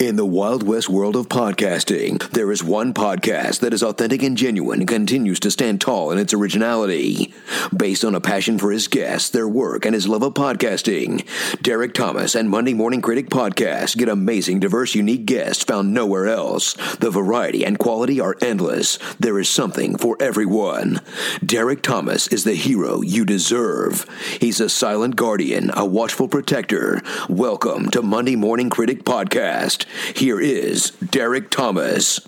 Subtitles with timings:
[0.00, 4.34] In the Wild West world of podcasting, there is one podcast that is authentic and
[4.34, 7.34] genuine and continues to stand tall in its originality.
[7.76, 11.26] Based on a passion for his guests, their work, and his love of podcasting,
[11.60, 16.72] Derek Thomas and Monday Morning Critic Podcast get amazing, diverse, unique guests found nowhere else.
[16.96, 18.98] The variety and quality are endless.
[19.18, 21.02] There is something for everyone.
[21.44, 24.06] Derek Thomas is the hero you deserve.
[24.40, 27.02] He's a silent guardian, a watchful protector.
[27.28, 29.84] Welcome to Monday Morning Critic Podcast.
[30.14, 32.20] Here is Derek Thomas.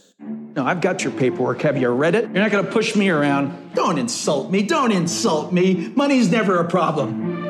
[0.54, 1.62] No, I've got your paperwork.
[1.62, 2.24] Have you read it?
[2.24, 3.74] You're not going to push me around.
[3.74, 4.62] Don't insult me.
[4.62, 5.88] Don't insult me.
[5.96, 7.42] Money's never a problem.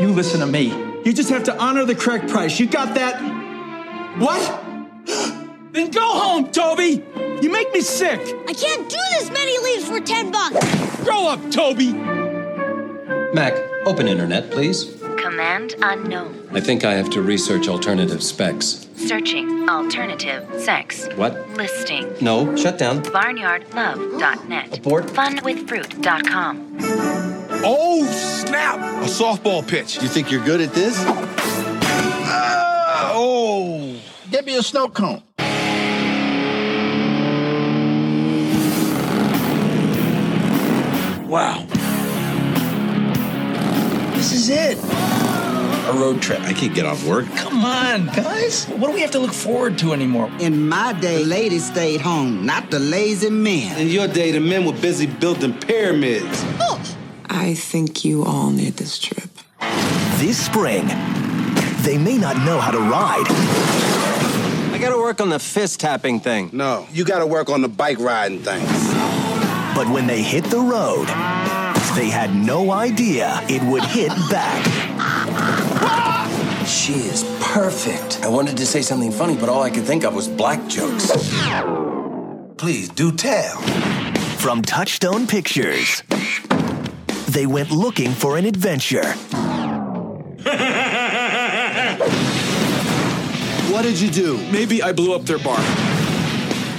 [0.00, 0.68] You listen to me.
[1.04, 2.58] You just have to honor the correct price.
[2.58, 3.20] You got that?
[4.18, 4.40] What?
[5.72, 7.04] then go home, Toby.
[7.42, 8.20] You make me sick.
[8.48, 11.04] I can't do this many leaves for 10 bucks.
[11.04, 11.92] Grow up, Toby.
[13.34, 13.52] Mac,
[13.84, 15.03] open internet, please.
[15.24, 16.50] Command unknown.
[16.52, 18.86] I think I have to research alternative specs.
[18.96, 21.08] Searching alternative sex.
[21.16, 21.48] What?
[21.56, 22.14] Listing.
[22.20, 23.02] No, shut down.
[23.04, 24.76] Barnyardlove.net.
[24.76, 25.06] Abort.
[25.06, 26.76] Funwithfruit.com.
[27.64, 28.76] Oh, snap!
[28.76, 30.02] A softball pitch.
[30.02, 31.02] You think you're good at this?
[32.26, 33.98] Ah, oh.
[34.30, 35.22] Get me a snow cone.
[41.26, 41.66] Wow.
[44.14, 45.13] This is it.
[45.94, 46.40] A road trip.
[46.40, 47.24] I can't get off work.
[47.36, 48.66] Come on, guys.
[48.66, 50.28] What do we have to look forward to anymore?
[50.40, 53.80] In my day, ladies stayed home, not the lazy men.
[53.80, 56.42] In your day, the men were busy building pyramids.
[56.58, 56.82] Oh.
[57.28, 59.30] I think you all need this trip.
[60.16, 60.88] This spring,
[61.82, 63.26] they may not know how to ride.
[64.74, 66.50] I gotta work on the fist tapping thing.
[66.52, 68.64] No, you gotta work on the bike riding thing.
[69.76, 71.06] But when they hit the road,
[71.94, 74.83] they had no idea it would hit back.
[76.66, 78.20] She is perfect.
[78.22, 81.10] I wanted to say something funny, but all I could think of was black jokes.
[82.56, 83.60] Please do tell.
[84.38, 86.02] From Touchstone Pictures,
[87.28, 89.14] they went looking for an adventure.
[93.72, 94.38] What did you do?
[94.52, 95.58] Maybe I blew up their bar.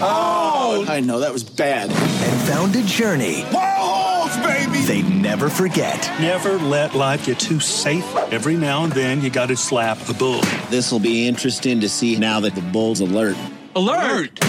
[0.02, 0.86] Oh!
[0.88, 1.90] I know, that was bad.
[1.90, 4.80] And found a journey Balls, baby!
[4.80, 5.98] they'd never forget.
[6.20, 8.06] Never let life get too safe.
[8.32, 10.42] Every now and then, you got to slap a bull.
[10.70, 13.38] This will be interesting to see now that the bull's alert.
[13.76, 14.40] Alert!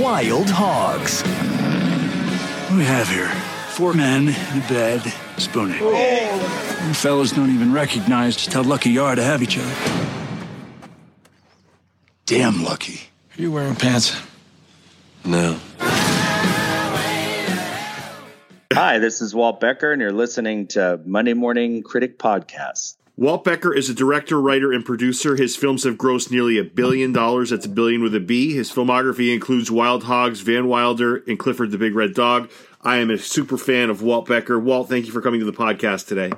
[0.00, 1.22] Wild Hogs.
[1.22, 3.55] What do we have here?
[3.76, 5.02] Four men in a bed,
[5.36, 5.76] spooning.
[5.78, 9.74] You fellas don't even recognize just how lucky you are to have each other.
[12.24, 13.10] Damn lucky.
[13.36, 14.18] Are you wearing pants?
[15.26, 15.58] No.
[18.72, 22.96] Hi, this is Walt Becker, and you're listening to Monday Morning Critic Podcast.
[23.18, 25.36] Walt Becker is a director, writer, and producer.
[25.36, 27.50] His films have grossed nearly a billion dollars.
[27.50, 28.54] That's a billion with a B.
[28.54, 32.50] His filmography includes Wild Hogs, Van Wilder, and Clifford the Big Red Dog.
[32.86, 34.60] I am a super fan of Walt Becker.
[34.60, 36.30] Walt, thank you for coming to the podcast today.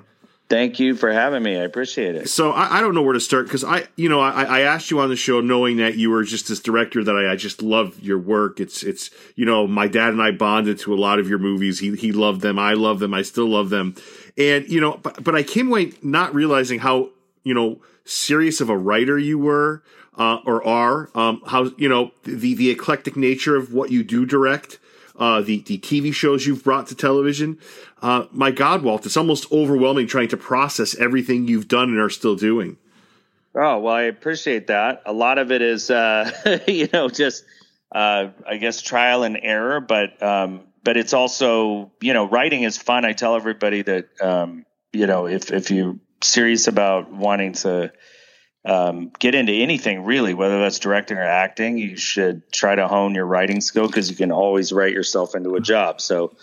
[0.48, 1.58] Thank you for having me.
[1.58, 2.30] I appreciate it.
[2.30, 4.90] So I, I don't know where to start because I, you know, I, I asked
[4.90, 7.60] you on the show knowing that you were just this director that I, I just
[7.60, 8.60] love your work.
[8.60, 11.80] It's, it's, you know, my dad and I bonded to a lot of your movies.
[11.80, 12.58] He, he loved them.
[12.58, 13.12] I love them.
[13.12, 13.94] I still love them.
[14.38, 17.10] And you know, but, but I came away not realizing how,
[17.44, 19.82] you know, serious of a writer you were
[20.16, 21.10] uh, or are.
[21.14, 24.78] Um, how you know the the eclectic nature of what you do direct.
[25.18, 27.58] Uh, the the TV shows you've brought to television.
[28.00, 32.10] Uh, my God, Walt, it's almost overwhelming trying to process everything you've done and are
[32.10, 32.76] still doing.
[33.54, 35.02] Oh well, I appreciate that.
[35.06, 37.44] A lot of it is, uh, you know, just
[37.90, 42.78] uh, I guess trial and error, but um, but it's also you know writing is
[42.78, 43.04] fun.
[43.04, 47.92] I tell everybody that um, you know if if you're serious about wanting to
[48.64, 53.14] um, get into anything really, whether that's directing or acting, you should try to hone
[53.14, 56.00] your writing skill because you can always write yourself into a job.
[56.00, 56.34] So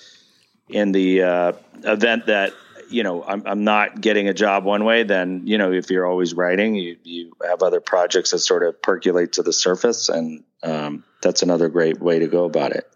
[0.69, 1.51] in the uh,
[1.83, 2.53] event that
[2.89, 6.05] you know I'm, I'm not getting a job one way, then you know if you're
[6.05, 10.43] always writing, you you have other projects that sort of percolate to the surface, and
[10.63, 12.89] um, that's another great way to go about it.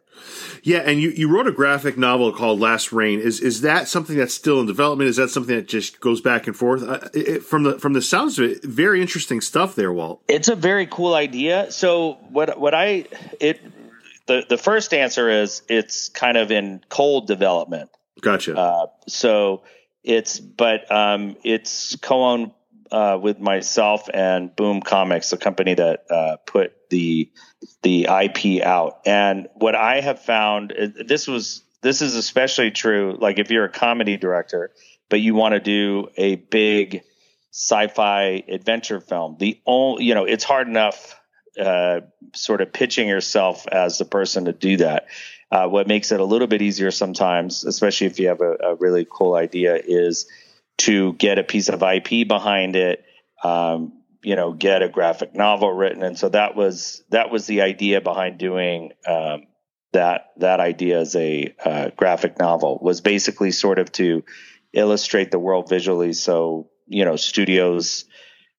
[0.64, 3.20] Yeah, and you, you wrote a graphic novel called Last Rain.
[3.20, 5.10] Is is that something that's still in development?
[5.10, 6.84] Is that something that just goes back and forth?
[6.84, 10.22] Uh, it, from the from the sounds of it, very interesting stuff there, Walt.
[10.28, 11.72] It's a very cool idea.
[11.72, 13.06] So what what I
[13.40, 13.62] it
[14.28, 17.90] the the first answer is it's kind of in cold development.
[18.22, 18.58] Gotcha.
[18.58, 19.64] Uh, so
[20.04, 22.52] it's but um, it's co-owned
[22.92, 26.38] uh, with myself and Boom Comics, the company that uh,
[26.90, 27.30] the
[27.82, 29.00] the IP out.
[29.06, 30.74] And what I have found
[31.06, 33.18] this was this is especially true.
[33.20, 34.72] Like if you're a comedy director,
[35.10, 37.04] but you want to do a big
[37.52, 39.38] sci-fi adventure film.
[39.40, 41.20] The only, you know, it's hard enough
[41.60, 42.02] uh,
[42.34, 45.08] sort of pitching yourself as the person to do that.
[45.52, 48.76] Uh, what makes it a little bit easier sometimes, especially if you have a, a
[48.76, 50.28] really cool idea, is
[50.78, 53.04] to get a piece of IP behind it.
[53.44, 57.62] Um, you know, get a graphic novel written, and so that was that was the
[57.62, 59.48] idea behind doing um,
[59.94, 60.28] that.
[60.38, 64.24] That idea as a uh, graphic novel was basically sort of to
[64.74, 68.06] illustrate the world visually, so you know, studios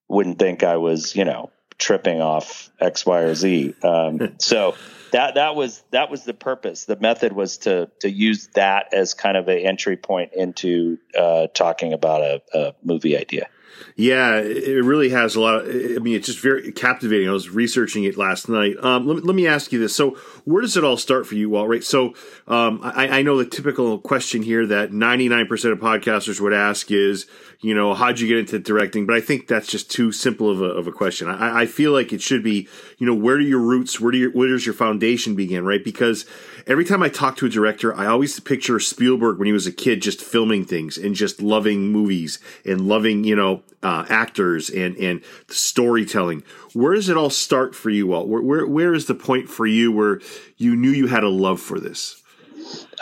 [0.08, 3.74] wouldn't think I was, you know, tripping off X, Y, or Z.
[3.82, 4.76] Um, so
[5.12, 6.84] that that was that was the purpose.
[6.84, 11.48] The method was to to use that as kind of an entry point into uh,
[11.48, 13.48] talking about a, a movie idea.
[13.96, 15.56] Yeah, it really has a lot.
[15.56, 17.28] Of, I mean, it's just very captivating.
[17.28, 18.76] I was researching it last night.
[18.82, 20.12] Um, let, me, let me ask you this: So,
[20.44, 21.68] where does it all start for you, Walt?
[21.68, 21.84] Right.
[21.84, 22.14] So,
[22.46, 26.52] um, I, I, know the typical question here that ninety nine percent of podcasters would
[26.52, 27.26] ask is,
[27.60, 29.06] you know, how'd you get into directing?
[29.06, 31.28] But I think that's just too simple of a, of a question.
[31.28, 32.68] I, I feel like it should be,
[32.98, 35.84] you know, where do your roots, where do your, where does your foundation begin, right?
[35.84, 36.26] Because
[36.66, 39.72] every time I talk to a director, I always picture Spielberg when he was a
[39.72, 44.96] kid, just filming things and just loving movies and loving, you know, uh, actors and
[44.96, 46.42] and storytelling.
[46.72, 48.28] Where does it all start for you, Walt?
[48.28, 50.20] Where, where where is the point for you where
[50.56, 52.22] you knew you had a love for this?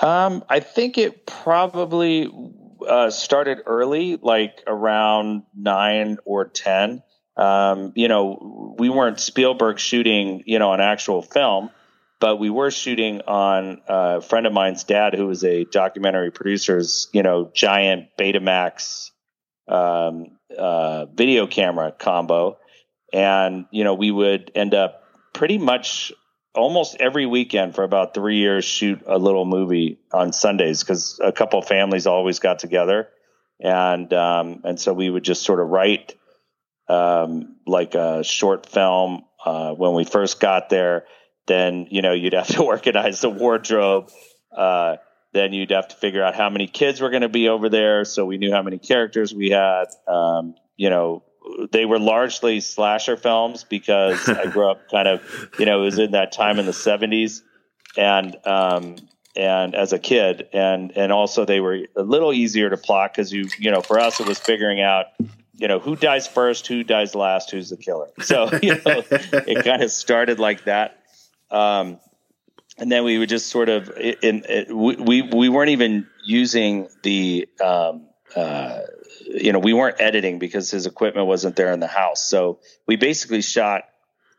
[0.00, 2.30] Um, I think it probably
[2.86, 7.02] uh, started early, like around nine or ten.
[7.36, 11.70] Um, you know, we weren't Spielberg shooting, you know, an actual film,
[12.20, 17.08] but we were shooting on a friend of mine's dad, who was a documentary producer's,
[17.12, 19.10] you know, giant Betamax
[19.68, 22.58] um, uh, video camera combo,
[23.12, 26.12] and you know, we would end up pretty much
[26.54, 31.30] almost every weekend for about three years shoot a little movie on Sundays because a
[31.30, 33.08] couple families always got together,
[33.60, 36.16] and um, and so we would just sort of write
[36.88, 41.04] um, like a short film uh, when we first got there.
[41.48, 44.10] Then you know you'd have to organize the wardrobe.
[44.56, 44.96] Uh,
[45.32, 48.04] then you'd have to figure out how many kids were going to be over there,
[48.04, 49.86] so we knew how many characters we had.
[50.06, 51.22] Um, you know,
[51.70, 55.98] they were largely slasher films because I grew up kind of, you know, it was
[55.98, 57.42] in that time in the seventies
[57.96, 58.96] and, um,
[59.36, 63.32] and as a kid and, and also they were a little easier to plot because
[63.32, 65.06] you, you know, for us, it was figuring out,
[65.54, 68.08] you know, who dies first, who dies last, who's the killer.
[68.20, 70.97] So, you know, it kind of started like that.
[71.50, 72.00] Um,
[72.78, 78.06] and then we would just sort of, in, we, we weren't even using the, um,
[78.36, 78.80] uh,
[79.26, 82.22] you know, we weren't editing because his equipment wasn't there in the house.
[82.24, 83.82] So we basically shot,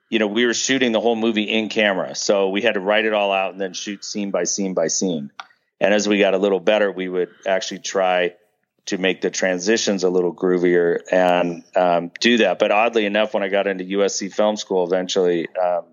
[0.09, 2.15] you know, we were shooting the whole movie in camera.
[2.15, 4.87] So we had to write it all out and then shoot scene by scene by
[4.87, 5.31] scene.
[5.81, 8.35] And as we got a little better, we would actually try
[8.87, 12.57] to make the transitions a little groovier and um, do that.
[12.57, 15.85] But oddly enough, when I got into USC Film School eventually um,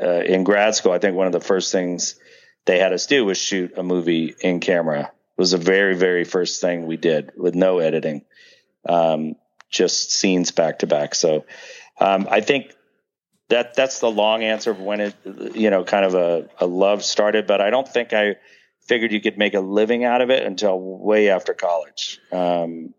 [0.00, 2.16] uh, in grad school, I think one of the first things
[2.64, 5.00] they had us do was shoot a movie in camera.
[5.02, 8.24] It was the very, very first thing we did with no editing
[8.88, 9.36] um,
[9.70, 11.14] just scenes back to back.
[11.14, 11.44] So
[12.00, 12.72] um, I think
[13.48, 15.14] that that's the long answer of when it,
[15.54, 17.46] you know, kind of a, a love started.
[17.46, 18.36] But I don't think I
[18.80, 22.20] figured you could make a living out of it until way after college.
[22.32, 22.94] Um,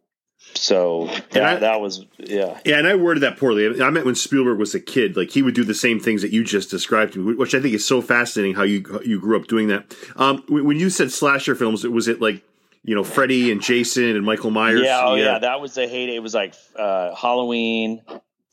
[0.54, 2.60] so yeah, I, that was yeah.
[2.66, 3.82] Yeah, and I worded that poorly.
[3.82, 6.32] I meant when Spielberg was a kid, like he would do the same things that
[6.32, 9.40] you just described to me, which I think is so fascinating how you you grew
[9.40, 9.96] up doing that.
[10.16, 12.44] Um, when you said slasher films, was it like
[12.86, 14.82] you know Freddy and Jason and Michael Myers.
[14.84, 16.16] Yeah, oh yeah, yeah that was a heyday.
[16.16, 18.02] It was like uh, Halloween,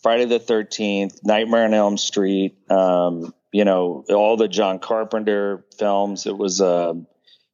[0.02, 2.56] Friday the Thirteenth, Nightmare on Elm Street.
[2.70, 6.26] Um, you know all the John Carpenter films.
[6.26, 6.94] It was, uh,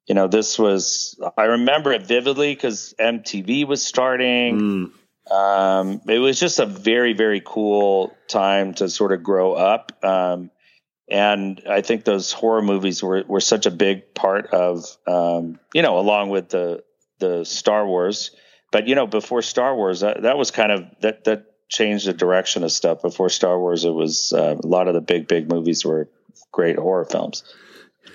[0.09, 1.21] you know, this was.
[1.37, 4.93] I remember it vividly because MTV was starting.
[5.29, 5.33] Mm.
[5.33, 9.93] Um, it was just a very very cool time to sort of grow up.
[10.03, 10.51] Um,
[11.11, 15.83] and I think those horror movies were, were such a big part of, um, you
[15.83, 16.83] know, along with the
[17.19, 18.31] the Star Wars.
[18.73, 22.15] But you know, before Star Wars, that, that was kind of that that changed the
[22.15, 23.03] direction of stuff.
[23.03, 26.09] Before Star Wars, it was uh, a lot of the big big movies were
[26.51, 27.45] great horror films.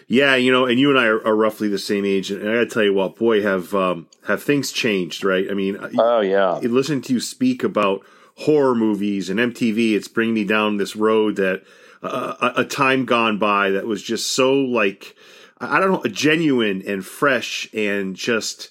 [0.08, 2.54] Yeah, you know, and you and I are, are roughly the same age, and I
[2.54, 5.50] got to tell you what, boy, have um, have things changed, right?
[5.50, 8.04] I mean, oh yeah, listening to you speak about
[8.36, 11.64] horror movies and MTV, it's bringing me down this road that
[12.02, 15.16] a, a time gone by that was just so like
[15.60, 18.70] I don't know, genuine and fresh and just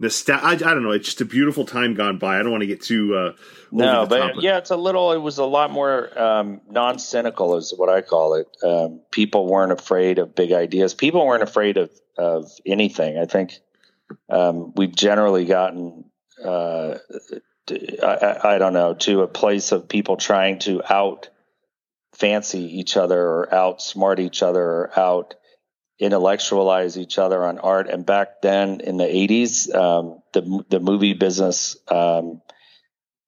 [0.00, 0.44] nostalgia.
[0.44, 0.90] I, I, don't know.
[0.90, 2.40] It's just a beautiful time gone by.
[2.40, 3.14] I don't want to get too.
[3.14, 3.32] Uh,
[3.70, 5.12] no, but yeah, it's a little.
[5.12, 8.48] It was a lot more um, non-cynical, is what I call it.
[8.64, 10.94] Um, people weren't afraid of big ideas.
[10.94, 13.18] People weren't afraid of of anything.
[13.18, 13.60] I think
[14.28, 16.06] um, we've generally gotten
[16.44, 16.98] uh,
[18.02, 21.28] I, I don't know, to a place of people trying to out
[22.12, 25.34] fancy each other or outsmart each other or out
[26.00, 27.88] intellectualize each other on art.
[27.88, 32.40] And back then in the 80s, um, the, the movie business, um,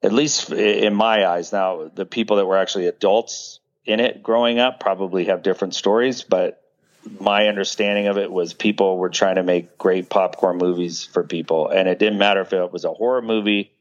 [0.02, 4.58] at least in my eyes, now the people that were actually adults in it growing
[4.58, 6.62] up probably have different stories, but
[7.20, 11.68] my understanding of it was people were trying to make great popcorn movies for people.
[11.68, 13.72] And it didn't matter if it was a horror movie,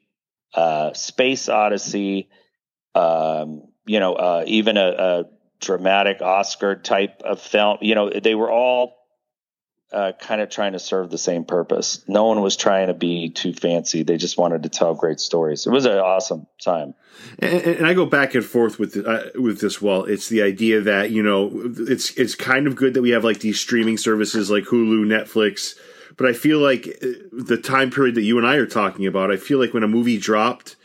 [0.54, 2.30] uh, Space Odyssey,
[2.94, 5.26] um, you know, uh, even a, a,
[5.62, 7.78] dramatic Oscar type of film.
[7.82, 8.98] You know, they were all
[9.92, 12.04] uh, kind of trying to serve the same purpose.
[12.08, 14.04] No one was trying to be too fancy.
[14.04, 15.68] They just wanted to tell great stories.
[15.68, 16.94] It was an awesome time.
[17.40, 19.82] And, and I go back and forth with uh, with this.
[19.82, 23.24] Well, it's the idea that you know it's it's kind of good that we have
[23.24, 25.76] like these streaming services like Hulu, Netflix.
[26.18, 29.32] But I feel like uh, the time period that you and I are talking about,
[29.32, 30.76] I feel like when a movie dropped,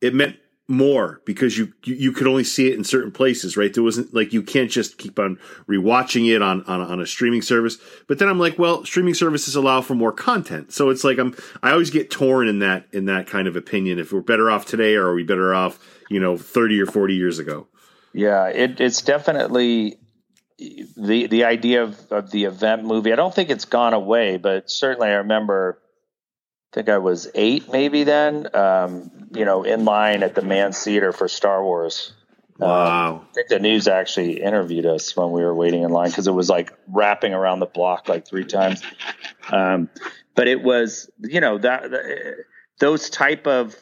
[0.00, 3.74] it meant more because you, you, you could only see it in certain places, right?
[3.74, 7.42] There wasn't like you can't just keep on rewatching it on, on on a streaming
[7.42, 7.76] service.
[8.08, 11.36] But then I'm like, well, streaming services allow for more content, so it's like I'm
[11.62, 13.98] I always get torn in that in that kind of opinion.
[13.98, 15.78] If we're better off today, or are we better off,
[16.08, 17.66] you know, 30 or 40 years ago?
[18.14, 19.98] Yeah, it, it's definitely
[20.58, 23.12] the the idea of, of the event movie.
[23.12, 25.78] I don't think it's gone away, but certainly I remember
[26.72, 30.82] I think I was eight maybe then, um, you know, in line at the Mann's
[30.82, 32.12] Theater for Star Wars.
[32.58, 33.14] Wow.
[33.16, 36.28] Um, I think the news actually interviewed us when we were waiting in line because
[36.28, 38.80] it was like wrapping around the block like three times.
[39.50, 39.90] Um,
[40.36, 41.90] but it was, you know, that,
[42.78, 43.76] those type of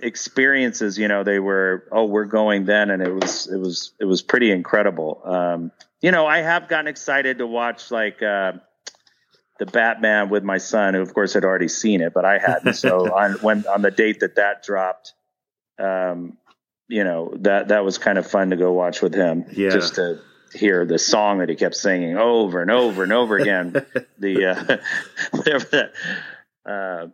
[0.00, 2.90] experiences, you know, they were, oh, we're going then.
[2.90, 5.22] And it was, it was, it was pretty incredible.
[5.24, 8.54] Um, you know, I have gotten excited to watch like, uh,
[9.58, 12.74] the Batman with my son, who of course had already seen it, but I hadn't.
[12.74, 15.14] So on when on the date that that dropped,
[15.78, 16.38] um,
[16.88, 19.44] you know that that was kind of fun to go watch with him.
[19.52, 19.70] Yeah.
[19.70, 20.20] Just to
[20.54, 23.72] hear the song that he kept singing over and over and over again.
[24.18, 24.76] the uh,
[25.36, 25.92] whatever that.
[26.64, 27.08] Uh,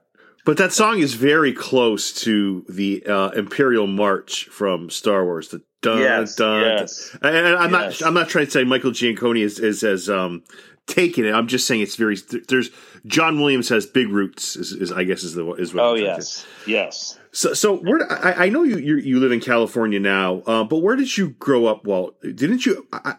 [0.45, 5.49] but that song is very close to the uh, Imperial March from Star Wars.
[5.49, 6.61] The dun yes, dun.
[6.61, 8.01] Yes, and I'm yes.
[8.01, 8.07] not.
[8.07, 10.45] I'm not trying to say Michael Giacchino is, is as um,
[10.87, 11.33] taking it.
[11.33, 12.17] I'm just saying it's very.
[12.49, 12.71] There's
[13.07, 14.57] John Williams has big roots.
[14.57, 15.85] Is, is I guess is the is what.
[15.85, 17.19] Oh I'm yes, yes.
[17.33, 20.79] So so where I, I know you you you live in California now, uh, but
[20.79, 21.87] where did you grow up?
[21.87, 22.87] Well, Didn't you?
[22.93, 23.17] I,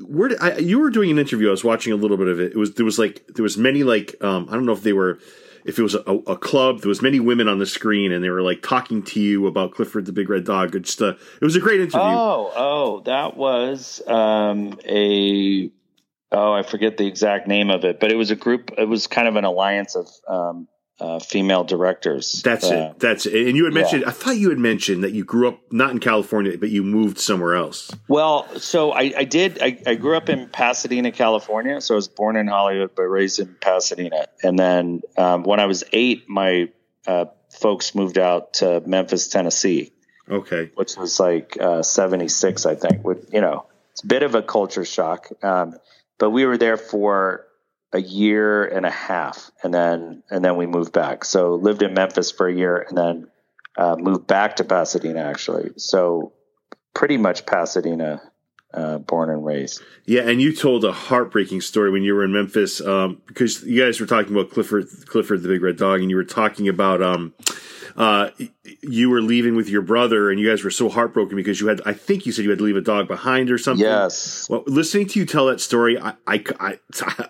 [0.00, 1.48] where did, I, you were doing an interview?
[1.48, 2.52] I was watching a little bit of it.
[2.52, 4.92] It was there was like there was many like um, I don't know if they
[4.92, 5.18] were
[5.64, 8.28] if it was a, a, club, there was many women on the screen, and they
[8.28, 10.72] were like talking to you about Clifford the Big Red Dog.
[10.82, 12.00] Just uh, it was a great interview.
[12.00, 15.68] Oh, oh, that was um, a
[16.34, 18.72] oh, I forget the exact name of it, but it was a group.
[18.76, 20.68] It was kind of an alliance of um,
[21.00, 22.40] uh, female directors.
[22.44, 23.00] That's uh, it.
[23.00, 23.48] That's it.
[23.48, 24.02] And you had mentioned.
[24.02, 24.08] yeah.
[24.08, 27.18] I thought you had mentioned that you grew up not in California, but you moved
[27.18, 27.90] somewhere else.
[28.08, 29.60] Well, so I, I did.
[29.60, 31.80] I, I grew up in Pasadena, California.
[31.80, 34.26] So I was born in Hollywood, but raised in Pasadena.
[34.42, 36.70] And then um, when I was eight, my
[37.06, 39.92] uh, folks moved out to Memphis, Tennessee.
[40.30, 40.70] Okay.
[40.74, 43.04] Which was like uh, 76, I think.
[43.04, 45.28] With you know, it's a bit of a culture shock.
[45.42, 45.74] Um,
[46.24, 47.44] but we were there for
[47.92, 51.22] a year and a half, and then and then we moved back.
[51.22, 53.26] So lived in Memphis for a year, and then
[53.76, 55.20] uh, moved back to Pasadena.
[55.20, 56.32] Actually, so
[56.94, 58.22] pretty much Pasadena,
[58.74, 59.82] uh, born and raised.
[60.04, 63.82] Yeah, and you told a heartbreaking story when you were in Memphis um, because you
[63.82, 67.02] guys were talking about Clifford, Clifford the Big Red Dog, and you were talking about
[67.02, 67.32] um,
[67.96, 68.30] uh,
[68.82, 71.80] you were leaving with your brother, and you guys were so heartbroken because you had,
[71.86, 73.86] I think you said you had to leave a dog behind or something.
[73.86, 74.48] Yes.
[74.50, 76.78] Well, listening to you tell that story, I, I, I,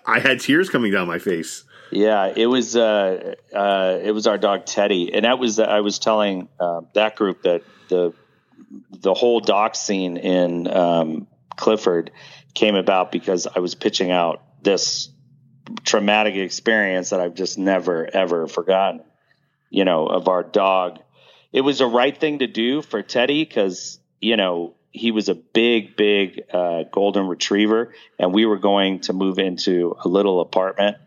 [0.05, 1.63] I had tears coming down my face.
[1.91, 5.99] Yeah, it was uh, uh, it was our dog Teddy, and that was I was
[5.99, 8.11] telling uh, that group that the
[8.89, 12.11] the whole doc scene in um, Clifford
[12.53, 15.09] came about because I was pitching out this
[15.83, 19.01] traumatic experience that I've just never ever forgotten.
[19.69, 20.99] You know, of our dog.
[21.51, 25.35] It was the right thing to do for Teddy because you know he was a
[25.35, 30.97] big, big uh, golden retriever, and we were going to move into a little apartment.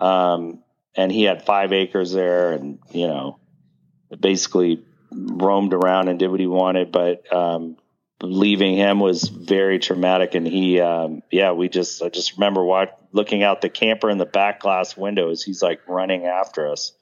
[0.00, 0.62] Um,
[0.94, 3.38] and he had five acres there, and you know,
[4.18, 6.92] basically roamed around and did what he wanted.
[6.92, 7.76] But um,
[8.22, 12.90] leaving him was very traumatic, and he, um, yeah, we just, I just remember watch,
[13.12, 15.42] looking out the camper in the back glass windows.
[15.42, 16.92] He's like running after us,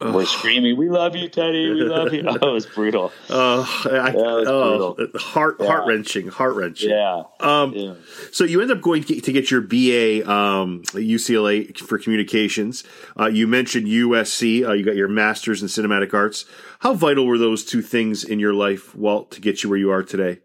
[0.00, 1.70] We're screaming, "We love you, Teddy!
[1.70, 3.12] We love you!" Oh, it was brutal.
[3.30, 3.60] Uh,
[3.90, 5.18] I, was oh, brutal.
[5.18, 5.66] heart Yeah.
[5.68, 6.90] heart wrenching, heart wrenching.
[6.90, 7.22] Yeah.
[7.40, 7.94] Um, Yeah.
[8.30, 11.98] So you end up going to get, to get your BA um, at UCLA for
[11.98, 12.84] communications.
[13.18, 14.68] Uh, you mentioned USC.
[14.68, 16.44] Uh, you got your master's in cinematic arts.
[16.80, 19.90] How vital were those two things in your life, Walt, to get you where you
[19.90, 20.40] are today?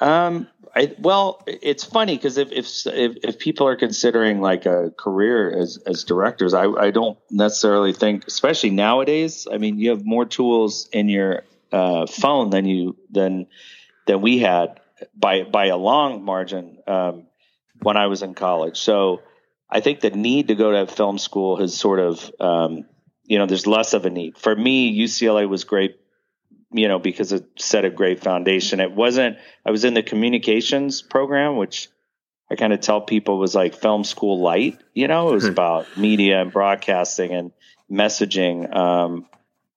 [0.00, 4.90] Um, I well, it's funny because if, if if if people are considering like a
[4.96, 9.46] career as as directors, I I don't necessarily think, especially nowadays.
[9.50, 13.46] I mean, you have more tools in your uh, phone than you than
[14.06, 14.80] than we had
[15.14, 17.26] by by a long margin um,
[17.80, 18.78] when I was in college.
[18.78, 19.22] So
[19.70, 22.84] I think the need to go to film school has sort of um,
[23.24, 24.98] you know there's less of a need for me.
[24.98, 25.96] UCLA was great
[26.74, 28.80] you know, because it set a great foundation.
[28.80, 31.88] It wasn't, I was in the communications program, which
[32.50, 35.96] I kind of tell people was like film school light, you know, it was about
[35.96, 37.52] media and broadcasting and
[37.90, 38.74] messaging.
[38.74, 39.26] Um,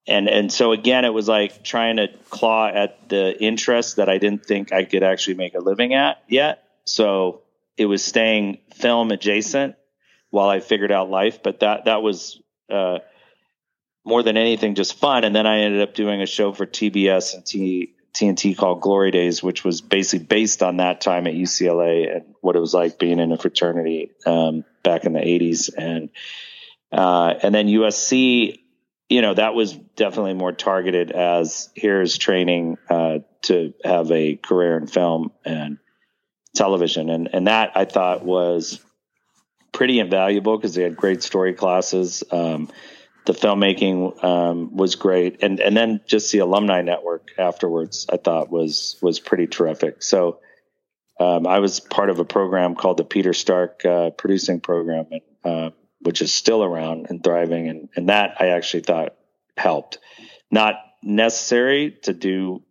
[0.07, 4.17] and, and so again, it was like trying to claw at the interest that I
[4.17, 6.63] didn't think I could actually make a living at yet.
[6.83, 7.41] So
[7.77, 9.75] it was staying film adjacent
[10.31, 11.43] while I figured out life.
[11.43, 12.99] But that, that was, uh,
[14.07, 15.25] more than anything just fun.
[15.25, 19.11] And then I ended up doing a show for TBS and T, TNT called Glory
[19.11, 22.97] Days, which was basically based on that time at UCLA and what it was like
[22.97, 25.69] being in a fraternity um, back in the 80s.
[25.77, 26.09] And
[26.89, 28.59] uh, and then USC,
[29.09, 34.77] you know, that was definitely more targeted as here's training uh, to have a career
[34.77, 35.79] in film and
[36.55, 37.09] television.
[37.09, 38.79] And and that I thought was
[39.73, 42.23] pretty invaluable because they had great story classes.
[42.31, 42.69] Um,
[43.27, 48.49] the filmmaking um, was great, and and then just the alumni network afterwards, I thought
[48.49, 50.01] was was pretty terrific.
[50.01, 50.39] So
[51.19, 55.21] um, I was part of a program called the Peter Stark uh, Producing Program, and,
[55.43, 55.69] uh,
[55.99, 59.15] which is still around and thriving, and and that I actually thought
[59.57, 59.99] helped.
[60.49, 62.63] Not necessary to do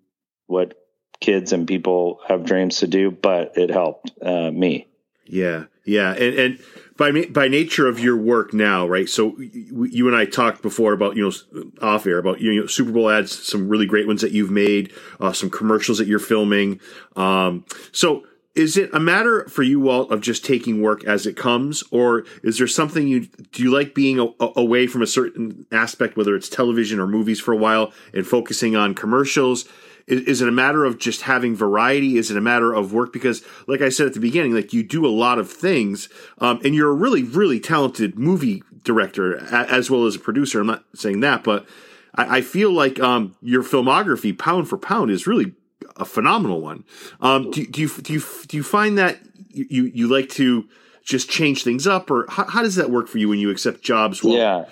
[0.47, 0.73] what
[1.21, 4.89] kids and people have dreams to do, but it helped uh, me.
[5.27, 6.59] Yeah, yeah, and and
[6.97, 9.09] by by nature of your work now, right?
[9.09, 12.93] So you and I talked before about you know off air about you know Super
[12.93, 16.81] Bowl ads, some really great ones that you've made, uh, some commercials that you're filming.
[17.17, 21.37] Um, so is it a matter for you, Walt, of just taking work as it
[21.37, 25.67] comes, or is there something you do you like being a, away from a certain
[25.71, 29.67] aspect, whether it's television or movies, for a while, and focusing on commercials?
[30.07, 32.17] Is, is it a matter of just having variety?
[32.17, 33.13] Is it a matter of work?
[33.13, 36.61] Because, like I said at the beginning, like you do a lot of things, um,
[36.65, 40.61] and you're a really, really talented movie director as well as a producer.
[40.61, 41.67] I'm not saying that, but
[42.15, 45.55] I, I feel like um, your filmography, pound for pound, is really
[45.97, 46.85] a phenomenal one.
[47.21, 49.19] Um, do, do you do you do you find that
[49.51, 50.69] you you like to
[51.03, 53.83] just change things up, or how, how does that work for you when you accept
[53.83, 54.23] jobs?
[54.23, 54.35] Well?
[54.35, 54.65] Yeah,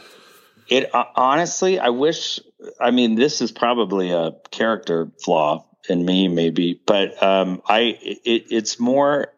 [0.69, 2.41] it uh, honestly, I wish.
[2.81, 8.47] I mean, this is probably a character flaw in me, maybe, but um, I it,
[8.51, 9.29] it's more.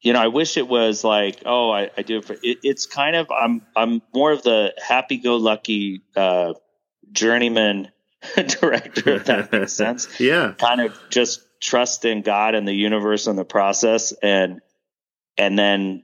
[0.00, 2.32] You know, I wish it was like, oh, I, I do it for.
[2.32, 6.54] It, it's kind of I'm I'm more of the happy-go-lucky uh,
[7.12, 7.92] journeyman
[8.60, 10.08] director, if that makes sense.
[10.20, 14.60] yeah, kind of just trust in God and the universe and the process, and
[15.38, 16.02] and then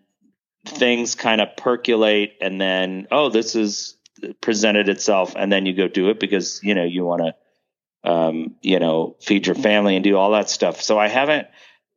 [0.64, 3.97] things kind of percolate, and then oh, this is
[4.40, 8.56] presented itself, and then you go do it because you know you want to, um,
[8.62, 10.82] you know, feed your family and do all that stuff.
[10.82, 11.48] So I haven't,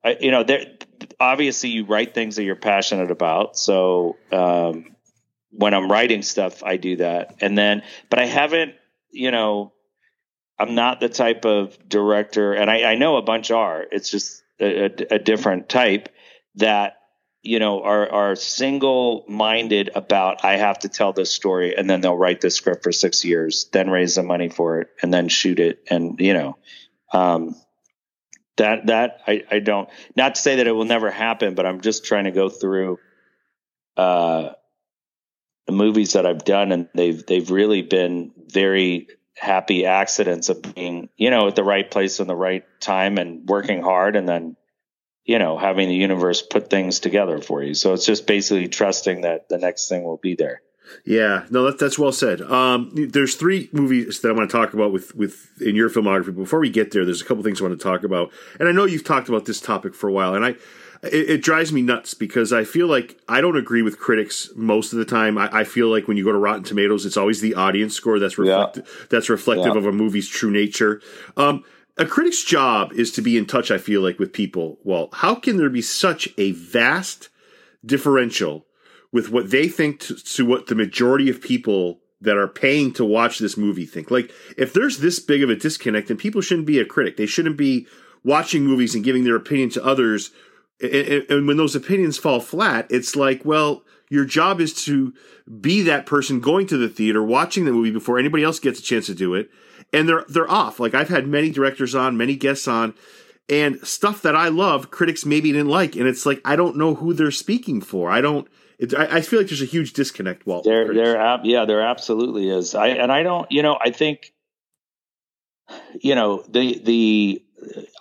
[0.04, 0.66] I, you know, there
[1.20, 4.18] obviously you write things that you're passionate about, so.
[4.32, 4.96] Um,
[5.54, 7.36] when I'm writing stuff, I do that.
[7.42, 8.76] And then, but I haven't,
[9.12, 9.74] you know,
[10.58, 13.84] I'm not the type of director, and I, I know a bunch are.
[13.92, 16.10] It's just a, a, a different type
[16.56, 16.98] that
[17.44, 20.44] you know are are single minded about.
[20.46, 23.70] I have to tell this story, and then they'll write the script for six years,
[23.72, 26.58] then raise the money for it, and then shoot it, and you know,
[27.14, 27.56] um,
[28.58, 29.90] that that I, I don't.
[30.16, 33.00] Not to say that it will never happen, but I'm just trying to go through.
[33.98, 34.54] Uh,
[35.68, 41.10] the movies that I've done, and they've they've really been very happy accidents of being,
[41.18, 44.56] you know, at the right place in the right time and working hard and then,
[45.26, 47.74] you know, having the universe put things together for you.
[47.74, 50.62] So it's just basically trusting that the next thing will be there.
[51.06, 52.42] Yeah, no, that, that's well said.
[52.42, 56.36] Um, there's three movies that I want to talk about with with in your filmography.
[56.36, 58.74] Before we get there, there's a couple things I want to talk about, and I
[58.74, 60.56] know you've talked about this topic for a while, and I
[61.04, 64.94] it, it drives me nuts because I feel like I don't agree with critics most
[64.94, 65.38] of the time.
[65.38, 68.20] I, I feel like when you go to Rotten Tomatoes, it's always the audience score
[68.20, 69.06] that's reflective yeah.
[69.10, 69.80] that's reflective yeah.
[69.80, 71.02] of a movie's true nature.
[71.38, 71.64] Um,
[71.98, 73.72] a critic's job is to be in touch.
[73.72, 74.80] I feel like with people.
[74.84, 77.30] Well, how can there be such a vast
[77.86, 78.66] differential
[79.12, 83.04] with what they think to, to what the majority of people that are paying to
[83.04, 84.12] watch this movie think.
[84.12, 87.18] Like, if there's this big of a disconnect, then people shouldn't be a critic.
[87.18, 87.88] They shouldn't be
[88.24, 90.30] watching movies and giving their opinion to others.
[90.80, 95.14] And, and, and when those opinions fall flat, it's like, well, your job is to
[95.60, 98.84] be that person going to the theater, watching the movie before anybody else gets a
[98.84, 99.50] chance to do it.
[99.94, 100.80] And they're they're off.
[100.80, 102.94] Like I've had many directors on, many guests on,
[103.50, 106.96] and stuff that I love, critics maybe didn't like, and it's like I don't know
[106.96, 108.10] who they're speaking for.
[108.10, 108.48] I don't.
[108.80, 110.48] It, I, I, feel like there's a huge disconnect.
[110.48, 112.74] Walt, there, there, yeah, there absolutely is.
[112.74, 114.34] I and I don't, you know, I think,
[116.00, 117.44] you know, the the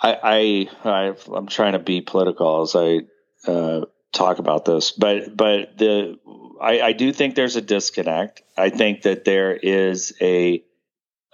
[0.00, 3.00] I I I'm trying to be political as I
[3.46, 6.18] uh, talk about this, but but the
[6.60, 8.42] I, I do think there's a disconnect.
[8.56, 10.62] I think that there is a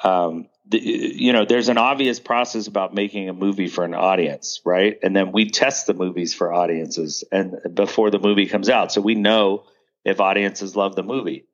[0.03, 4.61] um, the, you know, there's an obvious process about making a movie for an audience,
[4.65, 4.99] right?
[5.03, 8.93] And then we test the movies for audiences and before the movie comes out.
[8.93, 9.65] So we know
[10.05, 11.47] if audiences love the movie,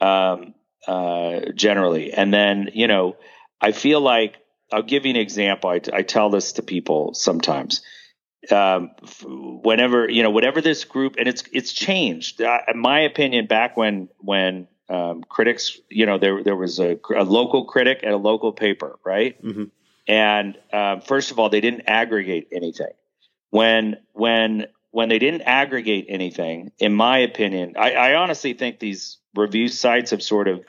[0.00, 0.54] um,
[0.86, 2.12] uh, generally.
[2.12, 3.16] And then, you know,
[3.60, 4.36] I feel like
[4.72, 5.70] I'll give you an example.
[5.70, 7.82] I, I tell this to people sometimes.
[8.50, 8.90] Um,
[9.24, 12.42] whenever, you know, whatever this group, and it's, it's changed.
[12.42, 16.98] Uh, in my opinion, back when, when um, critics, you know, there there was a,
[17.14, 19.42] a, local critic at a local paper, right?
[19.42, 19.64] Mm-hmm.
[20.06, 22.92] And um, first of all, they didn't aggregate anything.
[23.50, 29.18] When when when they didn't aggregate anything, in my opinion, I, I honestly think these
[29.34, 30.64] review sites have sort of,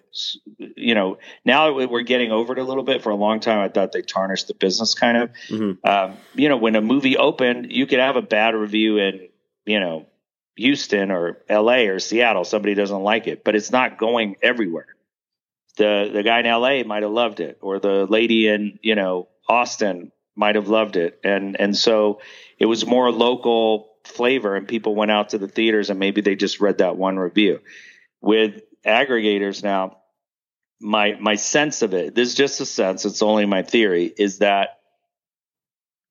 [0.58, 3.04] you know, now we're getting over it a little bit.
[3.04, 5.30] For a long time, I thought they tarnished the business, kind of.
[5.50, 5.88] Mm-hmm.
[5.88, 9.28] Um, you know, when a movie opened, you could have a bad review in,
[9.66, 10.08] you know,
[10.56, 14.88] Houston or LA or Seattle, somebody doesn't like it, but it's not going everywhere.
[15.78, 19.28] The the guy in LA might have loved it, or the lady in, you know,
[19.48, 21.20] Austin might have loved it.
[21.24, 22.22] And and so
[22.58, 26.36] it was more local flavor and people went out to the theaters and maybe they
[26.36, 27.60] just read that one review.
[28.22, 29.98] With aggregators now,
[30.80, 34.40] my my sense of it, this is just a sense, it's only my theory, is
[34.40, 34.80] that